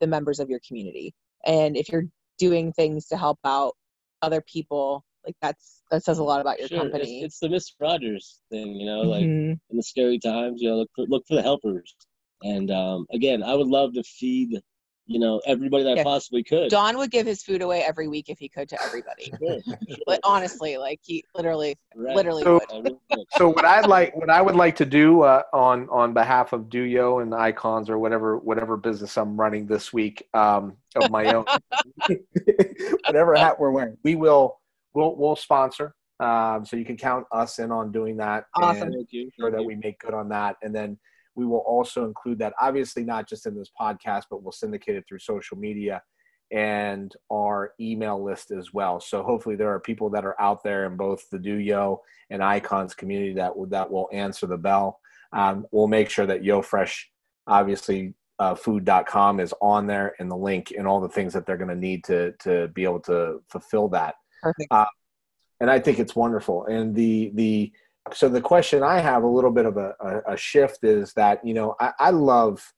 the 0.00 0.06
members 0.06 0.38
of 0.38 0.50
your 0.50 0.60
community 0.66 1.14
and 1.46 1.76
if 1.76 1.88
you're 1.88 2.06
doing 2.38 2.72
things 2.72 3.06
to 3.06 3.16
help 3.16 3.38
out 3.44 3.72
other 4.20 4.42
people 4.42 5.02
like 5.24 5.36
that's 5.40 5.82
that 5.90 6.04
says 6.04 6.18
a 6.18 6.24
lot 6.24 6.40
about 6.40 6.58
your 6.58 6.68
sure. 6.68 6.78
company 6.78 7.22
it's, 7.22 7.34
it's, 7.34 7.38
the 7.38 7.48
miss 7.48 7.72
rogers 7.80 8.40
thing 8.50 8.74
you 8.74 8.86
know 8.86 9.00
like 9.00 9.24
mm-hmm. 9.24 9.52
in 9.70 9.76
the 9.76 9.82
scary 9.82 10.18
times 10.18 10.60
you 10.60 10.68
know 10.68 10.76
look 10.76 10.90
for, 10.94 11.06
look 11.06 11.24
for 11.26 11.36
the 11.36 11.42
helpers 11.42 11.94
and 12.42 12.70
um, 12.70 13.06
again 13.12 13.42
i 13.42 13.54
would 13.54 13.68
love 13.68 13.94
to 13.94 14.02
feed 14.02 14.60
you 15.06 15.18
know 15.18 15.40
everybody 15.46 15.84
that 15.84 15.98
yeah. 15.98 16.02
possibly 16.02 16.42
could. 16.42 16.70
Don 16.70 16.96
would 16.96 17.10
give 17.10 17.26
his 17.26 17.42
food 17.42 17.60
away 17.60 17.82
every 17.82 18.08
week 18.08 18.28
if 18.28 18.38
he 18.38 18.48
could 18.48 18.68
to 18.70 18.82
everybody. 18.82 19.32
sure, 19.38 19.60
sure. 19.66 19.78
But 20.06 20.20
honestly, 20.24 20.78
like 20.78 21.00
he 21.02 21.24
literally, 21.34 21.76
right. 21.94 22.16
literally 22.16 22.42
so, 22.42 22.60
would. 22.72 22.96
so 23.36 23.48
what 23.48 23.64
I'd 23.64 23.86
like, 23.86 24.16
what 24.16 24.30
I 24.30 24.40
would 24.40 24.56
like 24.56 24.76
to 24.76 24.86
do 24.86 25.22
uh, 25.22 25.42
on 25.52 25.88
on 25.90 26.14
behalf 26.14 26.52
of 26.52 26.62
DOYO 26.62 27.22
and 27.22 27.34
Icons 27.34 27.90
or 27.90 27.98
whatever 27.98 28.38
whatever 28.38 28.76
business 28.76 29.16
I'm 29.18 29.36
running 29.36 29.66
this 29.66 29.92
week 29.92 30.26
um, 30.32 30.76
of 30.96 31.10
my 31.10 31.26
own, 31.34 31.44
whatever 33.06 33.34
hat 33.34 33.60
we're 33.60 33.70
wearing, 33.70 33.98
we 34.02 34.14
will 34.14 34.60
we'll 34.94 35.14
we'll 35.16 35.36
sponsor. 35.36 35.94
Um, 36.20 36.64
so 36.64 36.76
you 36.76 36.84
can 36.84 36.96
count 36.96 37.26
us 37.32 37.58
in 37.58 37.72
on 37.72 37.90
doing 37.90 38.16
that. 38.18 38.46
Awesome. 38.54 38.92
And 38.92 39.06
sure 39.38 39.50
that 39.50 39.62
we 39.62 39.74
make 39.74 39.98
good 39.98 40.14
on 40.14 40.28
that, 40.30 40.56
and 40.62 40.74
then 40.74 40.98
we 41.34 41.46
will 41.46 41.64
also 41.66 42.04
include 42.04 42.38
that, 42.38 42.54
obviously, 42.60 43.04
not 43.04 43.28
just 43.28 43.46
in 43.46 43.54
this 43.54 43.70
podcast, 43.78 44.24
but 44.30 44.42
we'll 44.42 44.52
syndicate 44.52 44.96
it 44.96 45.04
through 45.08 45.18
social 45.18 45.56
media 45.56 46.02
and 46.52 47.14
our 47.32 47.72
email 47.80 48.22
list 48.22 48.50
as 48.50 48.72
well. 48.72 49.00
So 49.00 49.22
hopefully, 49.22 49.56
there 49.56 49.72
are 49.72 49.80
people 49.80 50.10
that 50.10 50.24
are 50.24 50.40
out 50.40 50.62
there 50.62 50.86
in 50.86 50.96
both 50.96 51.28
the 51.30 51.38
DOYO 51.38 51.98
and 52.30 52.42
Icons 52.42 52.94
community 52.94 53.34
that 53.34 53.56
will, 53.56 53.66
that 53.66 53.90
will 53.90 54.08
answer 54.12 54.46
the 54.46 54.58
bell. 54.58 55.00
Um, 55.32 55.66
we'll 55.72 55.88
make 55.88 56.10
sure 56.10 56.26
that 56.26 56.42
YoFresh, 56.42 57.04
obviously, 57.46 58.14
uh, 58.38 58.54
food.com 58.54 59.40
is 59.40 59.54
on 59.60 59.86
there 59.86 60.14
and 60.18 60.30
the 60.30 60.36
link 60.36 60.72
and 60.76 60.86
all 60.86 61.00
the 61.00 61.08
things 61.08 61.32
that 61.32 61.46
they're 61.46 61.56
going 61.56 61.68
to 61.68 61.76
need 61.76 62.04
to 62.04 62.32
to 62.40 62.68
be 62.68 62.84
able 62.84 63.00
to 63.00 63.42
fulfill 63.48 63.88
that. 63.88 64.16
Perfect. 64.42 64.68
Uh, 64.70 64.86
and 65.60 65.70
I 65.70 65.78
think 65.78 65.98
it's 65.98 66.16
wonderful. 66.16 66.66
And 66.66 66.94
the 66.94 67.30
the 67.34 67.72
so 68.12 68.28
the 68.28 68.40
question 68.40 68.82
I 68.82 68.98
have 68.98 69.22
a 69.22 69.28
little 69.28 69.50
bit 69.50 69.66
of 69.66 69.76
a, 69.76 69.94
a, 70.00 70.32
a 70.34 70.36
shift 70.36 70.84
is 70.84 71.12
that 71.14 71.44
you 71.44 71.54
know 71.54 71.74
I, 71.80 71.92
I 71.98 72.10
love 72.10 72.72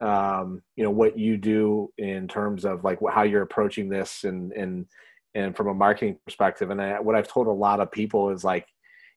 um, 0.00 0.62
you 0.76 0.84
know 0.84 0.90
what 0.90 1.18
you 1.18 1.36
do 1.36 1.90
in 1.98 2.28
terms 2.28 2.64
of 2.64 2.84
like 2.84 2.98
how 3.10 3.22
you're 3.22 3.42
approaching 3.42 3.88
this 3.88 4.24
and 4.24 4.52
and 4.52 4.86
and 5.34 5.56
from 5.56 5.68
a 5.68 5.74
marketing 5.74 6.18
perspective. 6.24 6.70
And 6.70 6.80
I, 6.80 7.00
what 7.00 7.14
I've 7.14 7.28
told 7.28 7.46
a 7.46 7.52
lot 7.52 7.80
of 7.80 7.90
people 7.90 8.30
is 8.30 8.44
like 8.44 8.66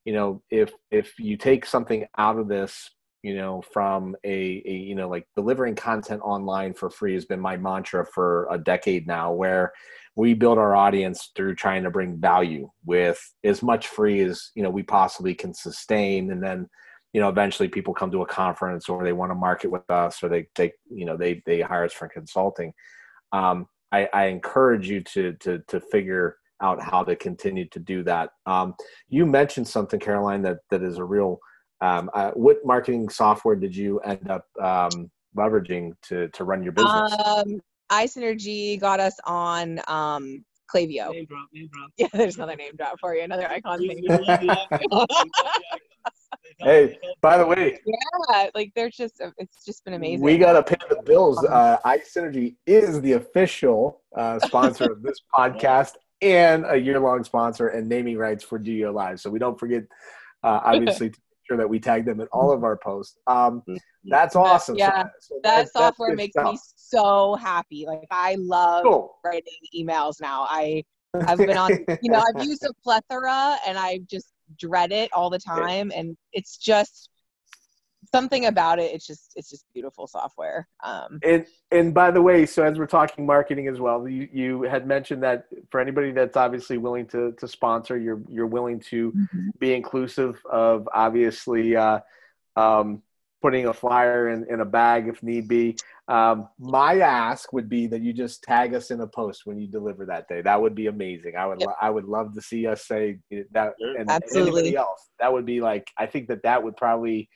you 0.05 0.13
know 0.13 0.41
if 0.49 0.73
if 0.89 1.19
you 1.19 1.37
take 1.37 1.65
something 1.65 2.05
out 2.17 2.37
of 2.37 2.47
this 2.47 2.89
you 3.23 3.35
know 3.35 3.61
from 3.73 4.15
a, 4.23 4.63
a, 4.65 4.71
you 4.71 4.95
know 4.95 5.07
like 5.07 5.27
delivering 5.35 5.75
content 5.75 6.21
online 6.23 6.73
for 6.73 6.89
free 6.89 7.13
has 7.13 7.25
been 7.25 7.39
my 7.39 7.57
mantra 7.57 8.05
for 8.05 8.47
a 8.49 8.57
decade 8.57 9.07
now 9.07 9.31
where 9.31 9.71
we 10.15 10.33
build 10.33 10.57
our 10.57 10.75
audience 10.75 11.31
through 11.35 11.55
trying 11.55 11.83
to 11.83 11.89
bring 11.89 12.17
value 12.17 12.69
with 12.85 13.19
as 13.43 13.63
much 13.63 13.87
free 13.87 14.21
as 14.21 14.51
you 14.55 14.63
know 14.63 14.69
we 14.69 14.83
possibly 14.83 15.33
can 15.33 15.53
sustain. 15.53 16.31
And 16.31 16.43
then 16.43 16.69
you 17.13 17.21
know 17.21 17.29
eventually 17.29 17.69
people 17.69 17.93
come 17.93 18.11
to 18.11 18.21
a 18.21 18.27
conference 18.27 18.89
or 18.89 19.03
they 19.03 19.13
want 19.13 19.31
to 19.31 19.35
market 19.35 19.71
with 19.71 19.89
us 19.89 20.21
or 20.21 20.29
they 20.29 20.47
they 20.55 20.73
you 20.89 21.05
know 21.05 21.15
they 21.15 21.41
they 21.45 21.61
hire 21.61 21.85
us 21.85 21.93
for 21.93 22.09
consulting. 22.09 22.73
Um, 23.31 23.67
I, 23.91 24.09
I 24.13 24.25
encourage 24.25 24.89
you 24.89 25.01
to 25.01 25.33
to 25.33 25.59
to 25.67 25.79
figure 25.79 26.37
out 26.61 26.81
how 26.81 27.03
to 27.03 27.15
continue 27.15 27.67
to 27.69 27.79
do 27.79 28.03
that. 28.03 28.29
Um, 28.45 28.75
you 29.07 29.25
mentioned 29.25 29.67
something 29.67 29.99
caroline 29.99 30.41
that 30.43 30.59
that 30.69 30.83
is 30.83 30.97
a 30.97 31.03
real 31.03 31.39
um, 31.81 32.09
uh, 32.13 32.31
what 32.31 32.57
marketing 32.63 33.09
software 33.09 33.55
did 33.55 33.75
you 33.75 33.99
end 33.99 34.29
up 34.29 34.45
um, 34.61 35.09
leveraging 35.35 35.93
to 36.03 36.27
to 36.29 36.43
run 36.43 36.63
your 36.63 36.71
business? 36.71 37.13
Um, 37.25 37.59
iSynergy 37.91 38.79
got 38.79 38.99
us 38.99 39.15
on 39.25 39.81
um, 39.87 40.45
Klaviyo. 40.73 41.11
Name 41.11 41.25
drop, 41.25 41.47
name 41.53 41.69
drop. 41.71 41.91
Yeah, 41.97 42.07
there's 42.13 42.37
another 42.37 42.55
name 42.55 42.75
drop 42.77 42.99
for 42.99 43.15
you, 43.15 43.23
another 43.23 43.47
icon 43.49 43.79
thing. 43.79 44.03
hey, 46.59 46.99
by 47.21 47.37
the 47.37 47.45
way. 47.45 47.79
Yeah, 47.85 48.49
like 48.55 48.71
there's 48.75 48.95
just 48.95 49.21
it's 49.37 49.65
just 49.65 49.83
been 49.83 49.95
amazing. 49.95 50.23
We 50.23 50.37
gotta 50.37 50.63
pay 50.63 50.77
the 50.89 51.01
bills. 51.03 51.43
Uh, 51.43 51.77
iSynergy 51.85 52.55
is 52.65 53.01
the 53.01 53.13
official 53.13 54.01
uh, 54.15 54.39
sponsor 54.39 54.91
of 54.91 55.01
this 55.01 55.19
podcast 55.35 55.93
and 56.21 56.65
a 56.67 56.77
year-long 56.77 57.23
sponsor 57.23 57.69
and 57.69 57.89
naming 57.89 58.15
rights 58.15 58.43
for 58.43 58.59
DOYO 58.59 58.93
Live. 58.93 59.19
So 59.19 59.31
we 59.31 59.39
don't 59.39 59.59
forget, 59.59 59.81
uh, 60.43 60.59
obviously, 60.63 61.11
sure 61.51 61.57
that 61.57 61.69
we 61.69 61.79
tag 61.79 62.05
them 62.05 62.21
in 62.21 62.27
all 62.27 62.51
of 62.51 62.63
our 62.63 62.77
posts. 62.77 63.17
Um, 63.27 63.61
mm-hmm. 63.61 63.75
that's 64.05 64.35
awesome. 64.35 64.75
Yeah, 64.77 65.03
so, 65.03 65.09
so 65.19 65.39
that, 65.43 65.55
that, 65.65 65.71
software 65.73 66.15
makes 66.15 66.33
stuff. 66.33 66.53
me 66.53 66.59
so 66.75 67.35
happy. 67.35 67.85
Like 67.85 68.07
I 68.09 68.35
love 68.39 68.83
cool. 68.83 69.17
writing 69.23 69.43
emails 69.75 70.15
now. 70.21 70.47
I 70.49 70.83
I've 71.27 71.39
been 71.39 71.57
on, 71.57 71.71
you 72.01 72.09
know, 72.11 72.23
I've 72.25 72.45
used 72.45 72.63
a 72.63 72.71
plethora 72.83 73.57
and 73.67 73.77
I 73.77 73.99
just 74.09 74.27
dread 74.57 74.91
it 74.91 75.11
all 75.13 75.29
the 75.29 75.39
time, 75.39 75.91
and 75.93 76.15
it's 76.31 76.57
just 76.57 77.09
something 78.11 78.45
about 78.45 78.79
it 78.79 78.93
it's 78.93 79.07
just 79.07 79.33
it's 79.35 79.49
just 79.49 79.65
beautiful 79.73 80.05
software 80.05 80.67
um, 80.83 81.19
and 81.23 81.45
and 81.71 81.93
by 81.93 82.11
the 82.11 82.21
way 82.21 82.45
so 82.45 82.63
as 82.63 82.77
we're 82.77 82.85
talking 82.85 83.25
marketing 83.25 83.67
as 83.67 83.79
well 83.79 84.07
you 84.07 84.27
you 84.31 84.61
had 84.63 84.85
mentioned 84.85 85.23
that 85.23 85.45
for 85.69 85.79
anybody 85.79 86.11
that's 86.11 86.37
obviously 86.37 86.77
willing 86.77 87.05
to 87.05 87.31
to 87.33 87.47
sponsor 87.47 87.97
you're 87.97 88.21
you're 88.27 88.47
willing 88.47 88.79
to 88.79 89.11
mm-hmm. 89.11 89.49
be 89.59 89.73
inclusive 89.73 90.41
of 90.51 90.87
obviously 90.93 91.75
uh, 91.75 91.99
um, 92.57 93.01
putting 93.41 93.65
a 93.67 93.73
flyer 93.73 94.29
in, 94.29 94.45
in 94.49 94.59
a 94.59 94.65
bag 94.65 95.07
if 95.07 95.23
need 95.23 95.47
be 95.47 95.75
um, 96.07 96.49
my 96.59 96.99
ask 96.99 97.53
would 97.53 97.69
be 97.69 97.87
that 97.87 98.01
you 98.01 98.11
just 98.11 98.43
tag 98.43 98.73
us 98.73 98.91
in 98.91 98.99
a 98.99 99.07
post 99.07 99.45
when 99.45 99.57
you 99.57 99.67
deliver 99.67 100.05
that 100.05 100.27
day 100.27 100.41
that 100.41 100.61
would 100.61 100.75
be 100.75 100.87
amazing 100.87 101.35
i 101.37 101.45
would 101.45 101.61
yep. 101.61 101.69
lo- 101.69 101.75
i 101.81 101.89
would 101.89 102.05
love 102.05 102.33
to 102.33 102.41
see 102.41 102.67
us 102.67 102.85
say 102.85 103.17
that 103.51 103.73
and, 103.97 104.09
Absolutely. 104.09 104.51
anybody 104.51 104.75
else 104.75 105.09
that 105.19 105.31
would 105.31 105.45
be 105.45 105.61
like 105.61 105.89
i 105.97 106.05
think 106.05 106.27
that 106.27 106.43
that 106.43 106.61
would 106.61 106.75
probably 106.75 107.29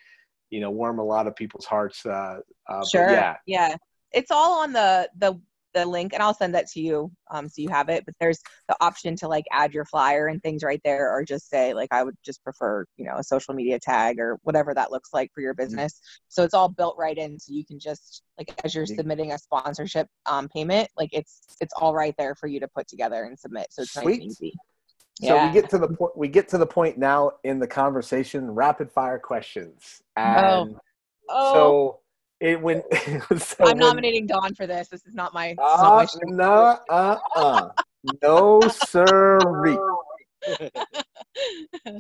you 0.55 0.61
know 0.61 0.71
warm 0.71 0.99
a 0.99 1.03
lot 1.03 1.27
of 1.27 1.35
people's 1.35 1.65
hearts. 1.65 2.05
Uh, 2.05 2.39
uh, 2.69 2.85
sure. 2.85 3.11
Yeah. 3.11 3.35
Yeah. 3.45 3.75
It's 4.13 4.31
all 4.31 4.61
on 4.63 4.71
the 4.71 5.09
the 5.17 5.37
the 5.73 5.85
link, 5.85 6.13
and 6.13 6.23
I'll 6.23 6.33
send 6.33 6.55
that 6.55 6.67
to 6.67 6.79
you 6.79 7.11
um, 7.29 7.49
so 7.49 7.61
you 7.61 7.67
have 7.67 7.89
it. 7.89 8.05
But 8.05 8.15
there's 8.21 8.39
the 8.69 8.77
option 8.79 9.17
to 9.17 9.27
like 9.27 9.43
add 9.51 9.73
your 9.73 9.83
flyer 9.83 10.27
and 10.27 10.41
things 10.41 10.63
right 10.63 10.79
there, 10.85 11.11
or 11.11 11.25
just 11.25 11.49
say 11.49 11.73
like 11.73 11.89
I 11.91 12.03
would 12.03 12.15
just 12.23 12.41
prefer 12.41 12.85
you 12.95 13.03
know 13.03 13.17
a 13.17 13.23
social 13.23 13.53
media 13.53 13.77
tag 13.79 14.17
or 14.17 14.39
whatever 14.43 14.73
that 14.73 14.91
looks 14.91 15.09
like 15.13 15.29
for 15.35 15.41
your 15.41 15.53
mm-hmm. 15.53 15.63
business. 15.63 15.93
Mm-hmm. 15.95 16.25
So 16.29 16.43
it's 16.43 16.53
all 16.53 16.69
built 16.69 16.95
right 16.97 17.17
in, 17.17 17.37
so 17.37 17.51
you 17.53 17.65
can 17.65 17.77
just 17.77 18.23
like 18.37 18.57
as 18.63 18.73
you're 18.73 18.85
mm-hmm. 18.85 18.95
submitting 18.95 19.31
a 19.33 19.37
sponsorship 19.37 20.07
um, 20.25 20.47
payment, 20.47 20.87
like 20.95 21.09
it's 21.11 21.41
it's 21.59 21.73
all 21.73 21.93
right 21.93 22.15
there 22.17 22.35
for 22.35 22.47
you 22.47 22.61
to 22.61 22.69
put 22.69 22.87
together 22.87 23.25
and 23.25 23.37
submit. 23.37 23.67
So 23.71 23.81
it's 23.81 23.91
Sweet. 23.91 24.05
nice 24.05 24.15
and 24.21 24.31
easy. 24.31 24.53
So 25.21 25.34
yeah. 25.34 25.47
we 25.47 25.54
get 25.54 25.69
to 25.69 25.78
the 25.78 25.88
point. 25.88 26.17
We 26.17 26.28
get 26.28 26.49
to 26.49 26.58
the 26.58 26.65
point 26.65 26.97
now 26.97 27.32
in 27.45 27.60
the 27.60 27.67
conversation. 27.67 28.51
Rapid 28.51 28.91
fire 28.91 29.17
questions, 29.17 30.01
and 30.17 30.75
oh. 31.30 31.54
so 31.54 31.99
it 32.41 32.62
when. 32.62 32.84
so 33.38 33.56
I'm 33.62 33.65
when, 33.65 33.78
nominating 33.78 34.28
Don 34.28 34.54
for 34.56 34.67
this. 34.67 34.89
This 34.89 35.06
is 35.06 35.15
not 35.15 35.34
my. 35.34 35.56
Uh, 35.58 36.06
no, 36.25 36.80
uh, 36.89 37.17
uh, 37.34 37.69
no, 38.21 38.60
sir. 38.62 39.39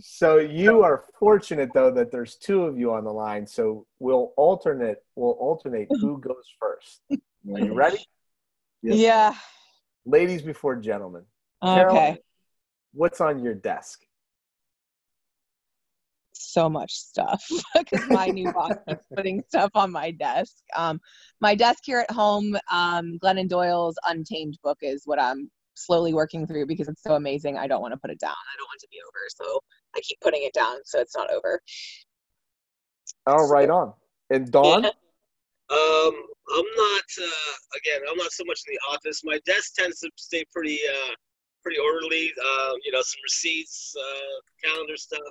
so 0.01 0.37
you 0.37 0.83
are 0.83 1.05
fortunate 1.17 1.69
though 1.73 1.91
that 1.91 2.11
there's 2.11 2.35
two 2.35 2.63
of 2.63 2.77
you 2.77 2.93
on 2.93 3.05
the 3.05 3.13
line. 3.13 3.47
So 3.47 3.85
we'll 3.99 4.33
alternate. 4.35 4.97
We'll 5.15 5.31
alternate 5.31 5.87
who 5.89 6.19
goes 6.19 6.53
first. 6.59 6.99
Are 7.09 7.59
you 7.59 7.73
ready? 7.73 7.97
Yes. 7.97 8.05
Yeah. 8.97 9.33
Ladies 10.05 10.41
before 10.43 10.75
gentlemen. 10.75 11.23
Okay 11.63 12.19
what's 12.95 13.21
on 13.21 13.43
your 13.43 13.53
desk? 13.53 14.01
So 16.33 16.69
much 16.69 16.93
stuff 16.93 17.45
because 17.77 18.07
my 18.09 18.27
new 18.27 18.51
boss 18.51 18.73
keeps 18.87 19.05
putting 19.15 19.43
stuff 19.47 19.71
on 19.75 19.91
my 19.91 20.11
desk. 20.11 20.55
Um, 20.75 20.99
my 21.41 21.55
desk 21.55 21.79
here 21.83 21.99
at 21.99 22.11
home, 22.11 22.57
um, 22.71 23.19
Glennon 23.23 23.47
Doyle's 23.47 23.95
Untamed 24.07 24.57
book 24.63 24.77
is 24.81 25.03
what 25.05 25.19
I'm 25.19 25.49
slowly 25.75 26.13
working 26.13 26.47
through 26.47 26.65
because 26.65 26.87
it's 26.87 27.03
so 27.03 27.15
amazing. 27.15 27.57
I 27.57 27.67
don't 27.67 27.81
want 27.81 27.93
to 27.93 27.99
put 27.99 28.09
it 28.09 28.19
down. 28.19 28.31
I 28.31 28.57
don't 28.57 28.67
want 28.67 28.79
it 28.81 28.85
to 28.85 28.89
be 28.91 28.97
over. 29.05 29.45
So 29.53 29.59
I 29.95 29.99
keep 30.01 30.19
putting 30.21 30.43
it 30.43 30.53
down 30.53 30.77
so 30.85 30.99
it's 30.99 31.15
not 31.15 31.31
over. 31.31 31.61
Oh, 33.27 33.47
right 33.47 33.69
on. 33.69 33.93
And 34.29 34.51
Don? 34.51 34.83
Yeah. 34.83 34.89
Um, 35.69 36.13
I'm 36.53 36.65
not. 36.77 37.03
Uh, 37.21 37.77
again, 37.77 38.01
I'm 38.09 38.17
not 38.17 38.31
so 38.31 38.43
much 38.45 38.61
in 38.67 38.75
the 38.75 38.95
office. 38.95 39.21
My 39.23 39.39
desk 39.45 39.73
tends 39.75 39.99
to 40.01 40.09
stay 40.15 40.43
pretty, 40.53 40.79
uh, 40.87 41.13
pretty 41.65 41.79
orderly. 41.79 42.31
Um, 42.39 42.77
you 42.83 42.91
know, 42.91 43.01
some 43.01 43.19
receipts, 43.23 43.93
uh, 43.99 44.69
calendar 44.69 44.95
stuff, 44.95 45.21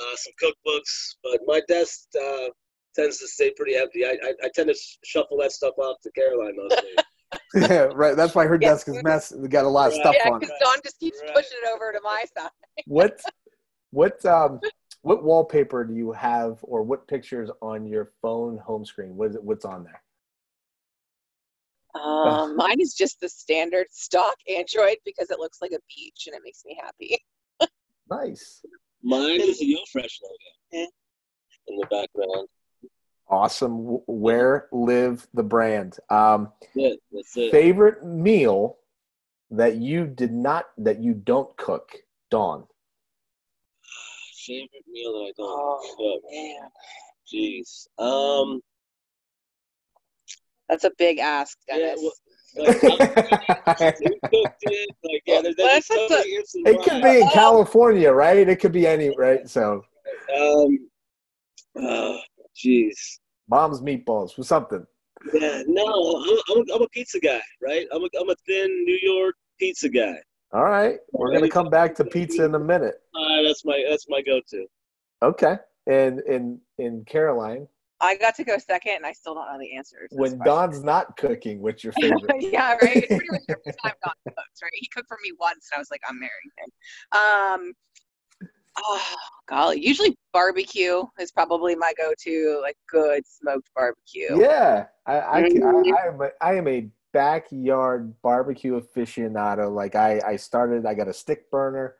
uh, 0.00 0.14
some 0.16 0.32
cookbooks. 0.42 1.16
But 1.22 1.40
my 1.46 1.60
desk 1.68 2.06
uh, 2.16 2.50
tends 2.94 3.18
to 3.18 3.28
stay 3.28 3.52
pretty 3.56 3.74
empty. 3.74 4.04
I, 4.04 4.16
I, 4.22 4.32
I 4.44 4.50
tend 4.54 4.68
to 4.68 4.76
shuffle 5.04 5.38
that 5.38 5.52
stuff 5.52 5.74
off 5.78 5.96
to 6.02 6.10
Caroline 6.12 6.54
mostly. 6.56 6.90
yeah, 7.54 7.88
right. 7.94 8.16
That's 8.16 8.34
why 8.34 8.46
her 8.46 8.58
yeah. 8.60 8.70
desk 8.70 8.88
is 8.88 9.02
mess. 9.02 9.32
We 9.36 9.48
got 9.48 9.64
a 9.64 9.68
lot 9.68 9.88
of 9.88 9.94
stuff 9.94 10.14
yeah, 10.16 10.30
on 10.30 10.36
it. 10.36 10.46
Yeah, 10.46 10.48
because 10.48 10.56
Don 10.62 10.78
just 10.84 10.98
keeps 11.00 11.20
right. 11.22 11.34
pushing 11.34 11.58
it 11.62 11.68
over 11.74 11.92
to 11.92 12.00
my 12.02 12.24
side. 12.36 12.50
what, 12.86 13.20
what, 13.90 14.24
um, 14.24 14.60
what 15.02 15.24
wallpaper 15.24 15.84
do 15.84 15.94
you 15.94 16.12
have, 16.12 16.58
or 16.62 16.82
what 16.82 17.06
pictures 17.08 17.50
on 17.60 17.86
your 17.86 18.12
phone 18.22 18.58
home 18.58 18.84
screen? 18.84 19.16
What 19.16 19.30
is 19.30 19.36
it? 19.36 19.42
What's 19.42 19.64
on 19.64 19.84
there? 19.84 20.02
Um, 21.94 22.56
mine 22.56 22.80
is 22.80 22.94
just 22.94 23.20
the 23.20 23.28
standard 23.28 23.86
stock 23.90 24.34
Android 24.48 24.96
because 25.04 25.30
it 25.30 25.38
looks 25.38 25.58
like 25.62 25.72
a 25.72 25.80
beach 25.94 26.24
and 26.26 26.36
it 26.36 26.42
makes 26.44 26.62
me 26.64 26.78
happy. 26.80 27.18
nice. 28.10 28.62
Mine 29.02 29.40
is 29.40 29.58
the 29.58 29.66
Yo 29.66 29.78
Fresh 29.90 30.20
logo 30.22 30.88
in 31.68 31.76
the 31.76 31.86
background. 31.86 32.48
Awesome. 33.30 33.98
Where 34.06 34.68
live 34.72 35.26
the 35.34 35.42
brand? 35.42 35.98
Um, 36.10 36.52
That's. 36.74 36.96
That's 37.12 37.36
it. 37.36 37.50
Favorite 37.50 38.04
meal 38.04 38.78
that 39.50 39.76
you 39.76 40.06
did 40.06 40.32
not 40.32 40.66
that 40.78 41.02
you 41.02 41.14
don't 41.14 41.54
cook, 41.56 41.92
Don. 42.30 42.64
Favorite 44.46 44.84
meal 44.90 45.12
that 45.12 45.18
I 45.18 45.32
don't 45.36 45.48
oh, 45.50 45.94
cook. 45.96 46.30
Man. 46.32 46.70
Jeez. 47.30 47.86
Um. 47.98 48.62
That's 50.68 50.84
a 50.84 50.90
big 50.98 51.18
ask, 51.18 51.56
Dennis. 51.68 52.00
Yeah, 52.56 52.64
well, 52.64 52.72
it, 55.44 56.82
could 56.82 57.02
be 57.02 57.20
in 57.20 57.28
California, 57.28 58.10
right? 58.10 58.48
It 58.48 58.58
could 58.58 58.72
be 58.72 58.86
any, 58.86 59.14
right? 59.16 59.48
So. 59.48 59.84
Um. 60.36 60.78
Uh, 61.78 62.16
Jeez. 62.56 63.18
Mom's 63.48 63.80
meatballs 63.80 64.34
for 64.34 64.42
something. 64.42 64.84
Yeah, 65.34 65.62
no, 65.66 65.86
I'm, 65.86 66.38
I'm, 66.50 66.58
a, 66.58 66.74
I'm 66.74 66.82
a 66.82 66.88
pizza 66.88 67.20
guy, 67.20 67.40
right? 67.62 67.86
I'm 67.92 68.02
a, 68.02 68.08
I'm 68.20 68.30
a 68.30 68.34
thin 68.46 68.84
New 68.84 68.98
York 69.02 69.34
pizza 69.58 69.88
guy. 69.88 70.16
All 70.52 70.64
right, 70.64 70.98
we're 71.12 71.32
gonna 71.32 71.48
come 71.48 71.68
back 71.68 71.94
to 71.96 72.04
pizza 72.04 72.44
in 72.44 72.54
a 72.54 72.58
minute. 72.58 72.94
Uh, 73.14 73.42
that's 73.42 73.64
my 73.64 73.84
that's 73.88 74.06
my 74.08 74.22
go-to. 74.22 74.66
Okay, 75.22 75.56
and 75.86 76.20
in 76.20 76.60
in 76.78 77.04
Caroline. 77.04 77.68
I 78.00 78.16
got 78.16 78.36
to 78.36 78.44
go 78.44 78.58
second, 78.58 78.96
and 78.96 79.06
I 79.06 79.12
still 79.12 79.34
don't 79.34 79.46
know 79.50 79.58
the 79.58 79.76
answers. 79.76 80.08
When 80.12 80.38
Don's 80.38 80.84
not 80.84 81.16
cooking, 81.16 81.60
what's 81.60 81.82
your 81.82 81.92
favorite? 82.00 82.36
yeah, 82.38 82.74
right. 82.82 82.96
It's 82.96 83.06
pretty 83.06 83.28
much 83.30 83.42
every 83.48 83.72
time 83.84 83.94
Don 84.04 84.14
cooks, 84.26 84.62
right? 84.62 84.70
He 84.74 84.88
cooked 84.94 85.08
for 85.08 85.18
me 85.22 85.32
once, 85.38 85.68
and 85.72 85.78
I 85.78 85.80
was 85.80 85.90
like, 85.90 86.00
I'm 86.08 86.18
marrying 86.18 86.52
him. 86.58 87.64
Um, 87.64 87.72
Oh 88.86 89.16
golly, 89.48 89.84
usually 89.84 90.16
barbecue 90.32 91.02
is 91.18 91.32
probably 91.32 91.74
my 91.74 91.92
go-to, 91.96 92.60
like 92.62 92.76
good 92.88 93.24
smoked 93.26 93.70
barbecue. 93.74 94.38
Yeah, 94.38 94.86
I 95.06 95.20
I, 95.20 95.42
mm-hmm. 95.42 95.64
I, 95.64 96.00
I, 96.00 96.06
am 96.06 96.20
a, 96.20 96.28
I 96.40 96.54
am 96.54 96.68
a 96.68 96.88
backyard 97.12 98.14
barbecue 98.22 98.80
aficionado. 98.80 99.72
Like 99.74 99.94
I 99.94 100.20
I 100.24 100.36
started, 100.36 100.86
I 100.86 100.94
got 100.94 101.08
a 101.08 101.12
stick 101.12 101.50
burner. 101.50 101.96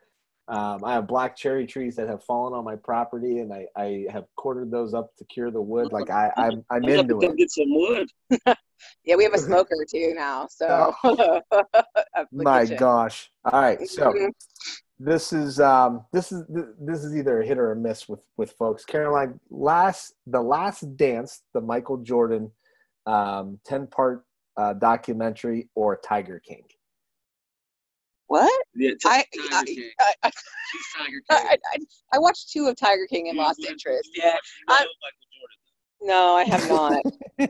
Um, 0.48 0.82
I 0.82 0.94
have 0.94 1.06
black 1.06 1.36
cherry 1.36 1.66
trees 1.66 1.94
that 1.96 2.08
have 2.08 2.24
fallen 2.24 2.54
on 2.54 2.64
my 2.64 2.76
property, 2.76 3.40
and 3.40 3.52
I, 3.52 3.66
I 3.76 4.06
have 4.10 4.24
quartered 4.36 4.70
those 4.70 4.94
up 4.94 5.14
to 5.16 5.24
cure 5.24 5.50
the 5.50 5.60
wood. 5.60 5.92
Like 5.92 6.10
I, 6.10 6.30
I'm, 6.36 6.64
I'm 6.70 6.84
into 6.84 7.20
it. 7.20 7.36
Get 7.36 7.50
some 7.50 7.66
wood. 7.68 8.08
yeah, 9.04 9.16
we 9.16 9.24
have 9.24 9.34
a 9.34 9.38
smoker 9.50 9.76
too 9.90 10.14
now. 10.16 10.46
So, 10.50 10.94
oh. 11.04 11.42
my 12.32 12.64
gosh! 12.64 13.30
All 13.44 13.60
right, 13.60 13.86
so 13.86 14.12
mm-hmm 14.12 14.28
this 14.98 15.32
is 15.32 15.60
um, 15.60 16.04
this 16.12 16.32
is 16.32 16.44
this 16.80 17.04
is 17.04 17.16
either 17.16 17.40
a 17.40 17.46
hit 17.46 17.58
or 17.58 17.72
a 17.72 17.76
miss 17.76 18.08
with 18.08 18.20
with 18.36 18.52
folks. 18.52 18.84
Caroline, 18.84 19.38
last 19.50 20.14
the 20.26 20.40
last 20.40 20.96
dance, 20.96 21.42
the 21.54 21.60
Michael 21.60 21.98
Jordan 21.98 22.50
um, 23.06 23.60
ten 23.64 23.86
part 23.86 24.24
uh, 24.56 24.72
documentary, 24.72 25.68
or 25.74 25.96
Tiger 25.96 26.40
King. 26.40 26.64
What? 28.28 28.66
Yeah, 28.74 28.90
t- 28.90 28.96
I, 29.06 29.24
Tiger 29.50 29.64
King. 29.64 29.90
I, 30.00 30.12
I, 30.22 30.30
Tiger 30.96 31.22
King. 31.30 31.38
I, 31.48 31.56
I, 32.14 32.18
watched 32.18 32.50
two 32.52 32.66
of 32.66 32.76
Tiger 32.76 33.06
King 33.08 33.28
and 33.28 33.36
yeah, 33.36 33.42
lost 33.42 33.64
interest. 33.66 34.10
Yeah. 34.14 34.36
No, 36.00 36.34
I 36.34 36.44
have 36.44 36.68
not. 36.68 37.02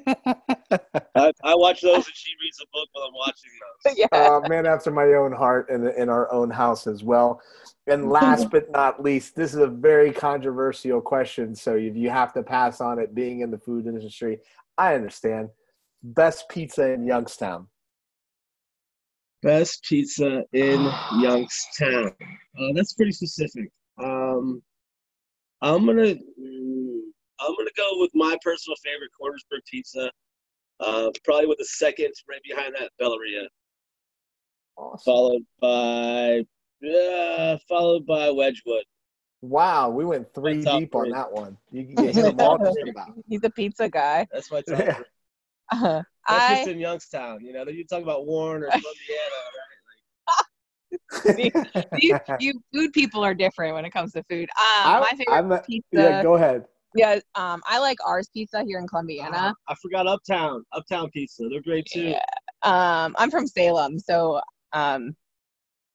I, 1.14 1.32
I, 1.44 1.54
watch 1.54 1.82
those 1.82 1.94
and 2.06 2.14
she 2.14 2.30
reads 2.42 2.58
a 2.62 2.66
book 2.72 2.88
while 2.92 3.04
I'm 3.08 3.14
watching 3.14 3.50
those. 3.84 3.98
Yeah. 3.98 4.06
Uh, 4.12 4.48
man 4.48 4.66
after 4.66 4.90
my 4.90 5.04
own 5.14 5.32
heart 5.32 5.68
and 5.68 5.86
in 5.88 6.08
our 6.08 6.32
own 6.32 6.48
house 6.48 6.86
as 6.86 7.02
well. 7.02 7.42
And 7.86 8.10
last 8.10 8.50
but 8.50 8.70
not 8.70 9.02
least, 9.02 9.34
this 9.34 9.54
is 9.54 9.60
a 9.60 9.66
very 9.66 10.12
controversial 10.12 11.00
question. 11.00 11.54
So 11.54 11.74
if 11.74 11.96
you 11.96 12.10
have 12.10 12.32
to 12.34 12.42
pass 12.42 12.80
on 12.80 12.98
it 12.98 13.14
being 13.14 13.40
in 13.40 13.50
the 13.50 13.58
food 13.58 13.86
industry, 13.86 14.40
I 14.76 14.94
understand. 14.94 15.50
Best 16.02 16.48
pizza 16.48 16.92
in 16.92 17.04
Youngstown. 17.04 17.66
Best 19.42 19.84
pizza 19.84 20.42
in 20.52 20.90
Youngstown. 21.20 22.12
Uh, 22.20 22.72
that's 22.74 22.94
pretty 22.94 23.12
specific. 23.12 23.70
Um, 24.02 24.62
I'm 25.62 25.86
gonna 25.86 26.14
I'm 27.40 27.54
gonna 27.56 27.70
go 27.76 27.90
with 28.00 28.10
my 28.14 28.36
personal 28.42 28.76
favorite, 28.82 29.10
Cornersburg 29.20 29.60
Pizza. 29.70 30.10
Uh, 30.80 31.10
probably 31.24 31.46
with 31.46 31.58
the 31.58 31.64
second 31.64 32.12
right 32.28 32.40
behind 32.48 32.74
that, 32.78 32.90
Belleria. 33.00 33.46
Awesome. 34.76 35.02
Followed 35.04 35.42
by, 35.60 36.44
uh, 36.88 37.58
followed 37.68 38.06
by 38.06 38.30
Wedgewood. 38.30 38.84
Wow, 39.40 39.90
we 39.90 40.04
went 40.04 40.32
three 40.34 40.62
deep 40.62 40.94
on 40.94 41.10
that 41.10 41.32
one. 41.32 41.56
You, 41.70 41.82
you 41.82 42.06
hit 42.12 42.14
them 42.14 42.36
all 42.40 42.58
just 42.58 42.78
about. 42.88 43.08
He's 43.28 43.42
a 43.42 43.50
pizza 43.50 43.88
guy. 43.88 44.26
That's 44.32 44.50
my 44.50 44.62
top. 44.62 44.78
Yeah. 44.78 44.98
Uh, 45.70 46.02
That's 46.28 46.50
I, 46.50 46.56
just 46.56 46.68
in 46.68 46.78
Youngstown, 46.78 47.44
you 47.44 47.52
know. 47.52 47.64
You 47.64 47.84
talk 47.84 48.02
about 48.02 48.26
Warren 48.26 48.62
or 48.62 48.66
Columbiana, 48.70 49.38
right? 49.56 49.78
Like, 51.24 51.54
you, 51.98 52.18
you, 52.40 52.60
food 52.74 52.92
people 52.92 53.24
are 53.24 53.34
different 53.34 53.74
when 53.74 53.84
it 53.84 53.90
comes 53.90 54.12
to 54.12 54.22
food. 54.24 54.48
Um, 54.84 55.00
my 55.00 55.12
favorite 55.16 55.56
a, 55.56 55.62
pizza. 55.62 55.86
Yeah, 55.92 56.22
go 56.22 56.34
ahead. 56.34 56.64
Yeah, 56.94 57.20
um, 57.34 57.62
I 57.66 57.78
like 57.78 57.98
ours 58.04 58.28
Pizza 58.32 58.64
here 58.64 58.78
in 58.78 58.86
Columbiana. 58.86 59.36
Uh, 59.36 59.52
I 59.68 59.74
forgot 59.80 60.06
Uptown, 60.06 60.64
Uptown 60.72 61.10
Pizza. 61.10 61.48
They're 61.50 61.62
great 61.62 61.86
too. 61.86 62.14
Yeah. 62.14 62.24
Um, 62.62 63.14
I'm 63.18 63.30
from 63.30 63.46
Salem, 63.46 63.98
so 63.98 64.40
um, 64.72 65.14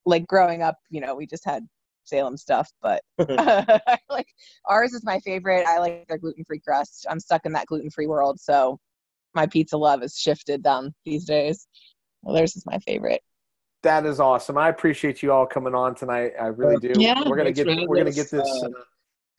like 0.06 0.26
growing 0.28 0.62
up, 0.62 0.78
you 0.90 1.02
know, 1.02 1.16
we 1.16 1.26
just 1.26 1.46
had 1.46 1.68
Salem 2.04 2.38
stuff, 2.38 2.72
but 2.82 3.02
like 4.10 4.28
ours 4.66 4.94
is 4.94 5.04
my 5.04 5.20
favorite. 5.20 5.66
I 5.66 5.80
like 5.80 6.08
their 6.08 6.18
gluten 6.18 6.44
free 6.46 6.60
crust. 6.60 7.06
I'm 7.10 7.20
stuck 7.20 7.46
in 7.46 7.54
that 7.54 7.66
gluten 7.66 7.90
free 7.90 8.08
world, 8.08 8.40
so 8.40 8.80
my 9.36 9.48
pizza 9.48 9.78
love 9.78 10.02
has 10.02 10.18
shifted 10.18 10.64
down 10.64 10.94
these 11.06 11.26
days. 11.26 11.68
Well, 12.22 12.36
theirs 12.36 12.56
is 12.56 12.66
my 12.66 12.78
favorite. 12.80 13.22
That 13.84 14.06
is 14.06 14.20
awesome. 14.20 14.58
I 14.58 14.70
appreciate 14.70 15.22
you 15.22 15.34
all 15.34 15.46
coming 15.46 15.76
on 15.76 15.94
tonight. 15.96 16.32
I 16.40 16.48
really 16.48 16.78
do. 16.78 16.94
Yeah, 16.96 17.22
we're 17.28 17.36
gonna 17.36 17.52
get 17.52 17.68
we're 17.68 17.98
gonna 17.98 18.12
get 18.12 18.32
this. 18.32 18.64
Uh, 18.64 18.70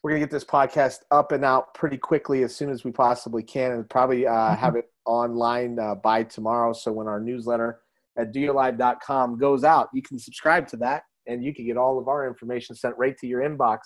we're 0.04 0.10
going 0.10 0.20
to 0.20 0.26
get 0.26 0.30
this 0.30 0.44
podcast 0.44 0.98
up 1.10 1.32
and 1.32 1.46
out 1.46 1.72
pretty 1.72 1.96
quickly 1.96 2.42
as 2.42 2.54
soon 2.54 2.68
as 2.68 2.84
we 2.84 2.92
possibly 2.92 3.42
can 3.42 3.72
and 3.72 3.88
probably 3.88 4.26
uh, 4.26 4.32
mm-hmm. 4.32 4.60
have 4.60 4.76
it 4.76 4.90
online 5.06 5.78
uh, 5.78 5.94
by 5.94 6.22
tomorrow. 6.22 6.74
So 6.74 6.92
when 6.92 7.06
our 7.06 7.18
newsletter 7.18 7.80
at 8.18 8.30
doyolive.com 8.30 9.38
goes 9.38 9.64
out, 9.64 9.88
you 9.94 10.02
can 10.02 10.18
subscribe 10.18 10.68
to 10.68 10.76
that 10.76 11.04
and 11.26 11.42
you 11.42 11.54
can 11.54 11.64
get 11.64 11.78
all 11.78 11.98
of 11.98 12.06
our 12.06 12.28
information 12.28 12.76
sent 12.76 12.94
right 12.98 13.16
to 13.16 13.26
your 13.26 13.40
inbox, 13.40 13.78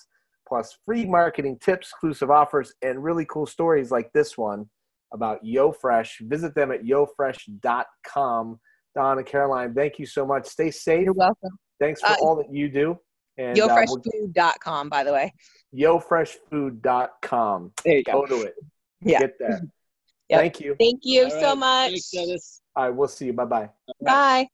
plus 0.48 0.76
free 0.84 1.06
marketing 1.06 1.56
tips, 1.60 1.90
exclusive 1.90 2.32
offers, 2.32 2.74
and 2.82 3.04
really 3.04 3.24
cool 3.26 3.46
stories 3.46 3.92
like 3.92 4.12
this 4.12 4.36
one 4.36 4.68
about 5.12 5.44
YoFresh. 5.44 6.20
Visit 6.20 6.54
them 6.54 6.72
at 6.72 6.84
yofresh.com. 6.84 8.60
Don 8.94 9.18
and 9.18 9.26
Caroline, 9.26 9.74
thank 9.74 9.98
you 9.98 10.06
so 10.06 10.26
much. 10.26 10.46
Stay 10.46 10.70
safe. 10.70 11.04
You're 11.04 11.12
welcome. 11.12 11.58
Thanks 11.80 12.00
for 12.00 12.08
uh, 12.08 12.16
all 12.20 12.36
that 12.36 12.52
you 12.52 12.68
do. 12.68 12.98
And, 13.36 13.56
YoFreshFood.com, 13.56 14.86
uh, 14.86 14.90
by 14.90 15.04
the 15.04 15.12
way. 15.12 15.32
YoFreshFood.com. 15.74 17.72
There 17.84 17.96
you 17.96 18.02
go. 18.04 18.12
Go 18.12 18.26
to 18.26 18.42
it. 18.42 18.54
Yeah. 19.00 19.20
Get 19.20 19.38
there. 19.38 19.60
Yep. 20.30 20.40
Thank 20.40 20.60
you. 20.60 20.76
Thank 20.78 21.00
you 21.04 21.24
All 21.24 21.30
so 21.30 21.40
right. 21.40 21.58
much. 21.58 22.00
Thanks, 22.12 22.60
All 22.76 22.84
right, 22.84 22.94
we'll 22.94 23.08
see 23.08 23.24
you. 23.24 23.32
Bye-bye. 23.32 23.70
Bye. 24.02 24.48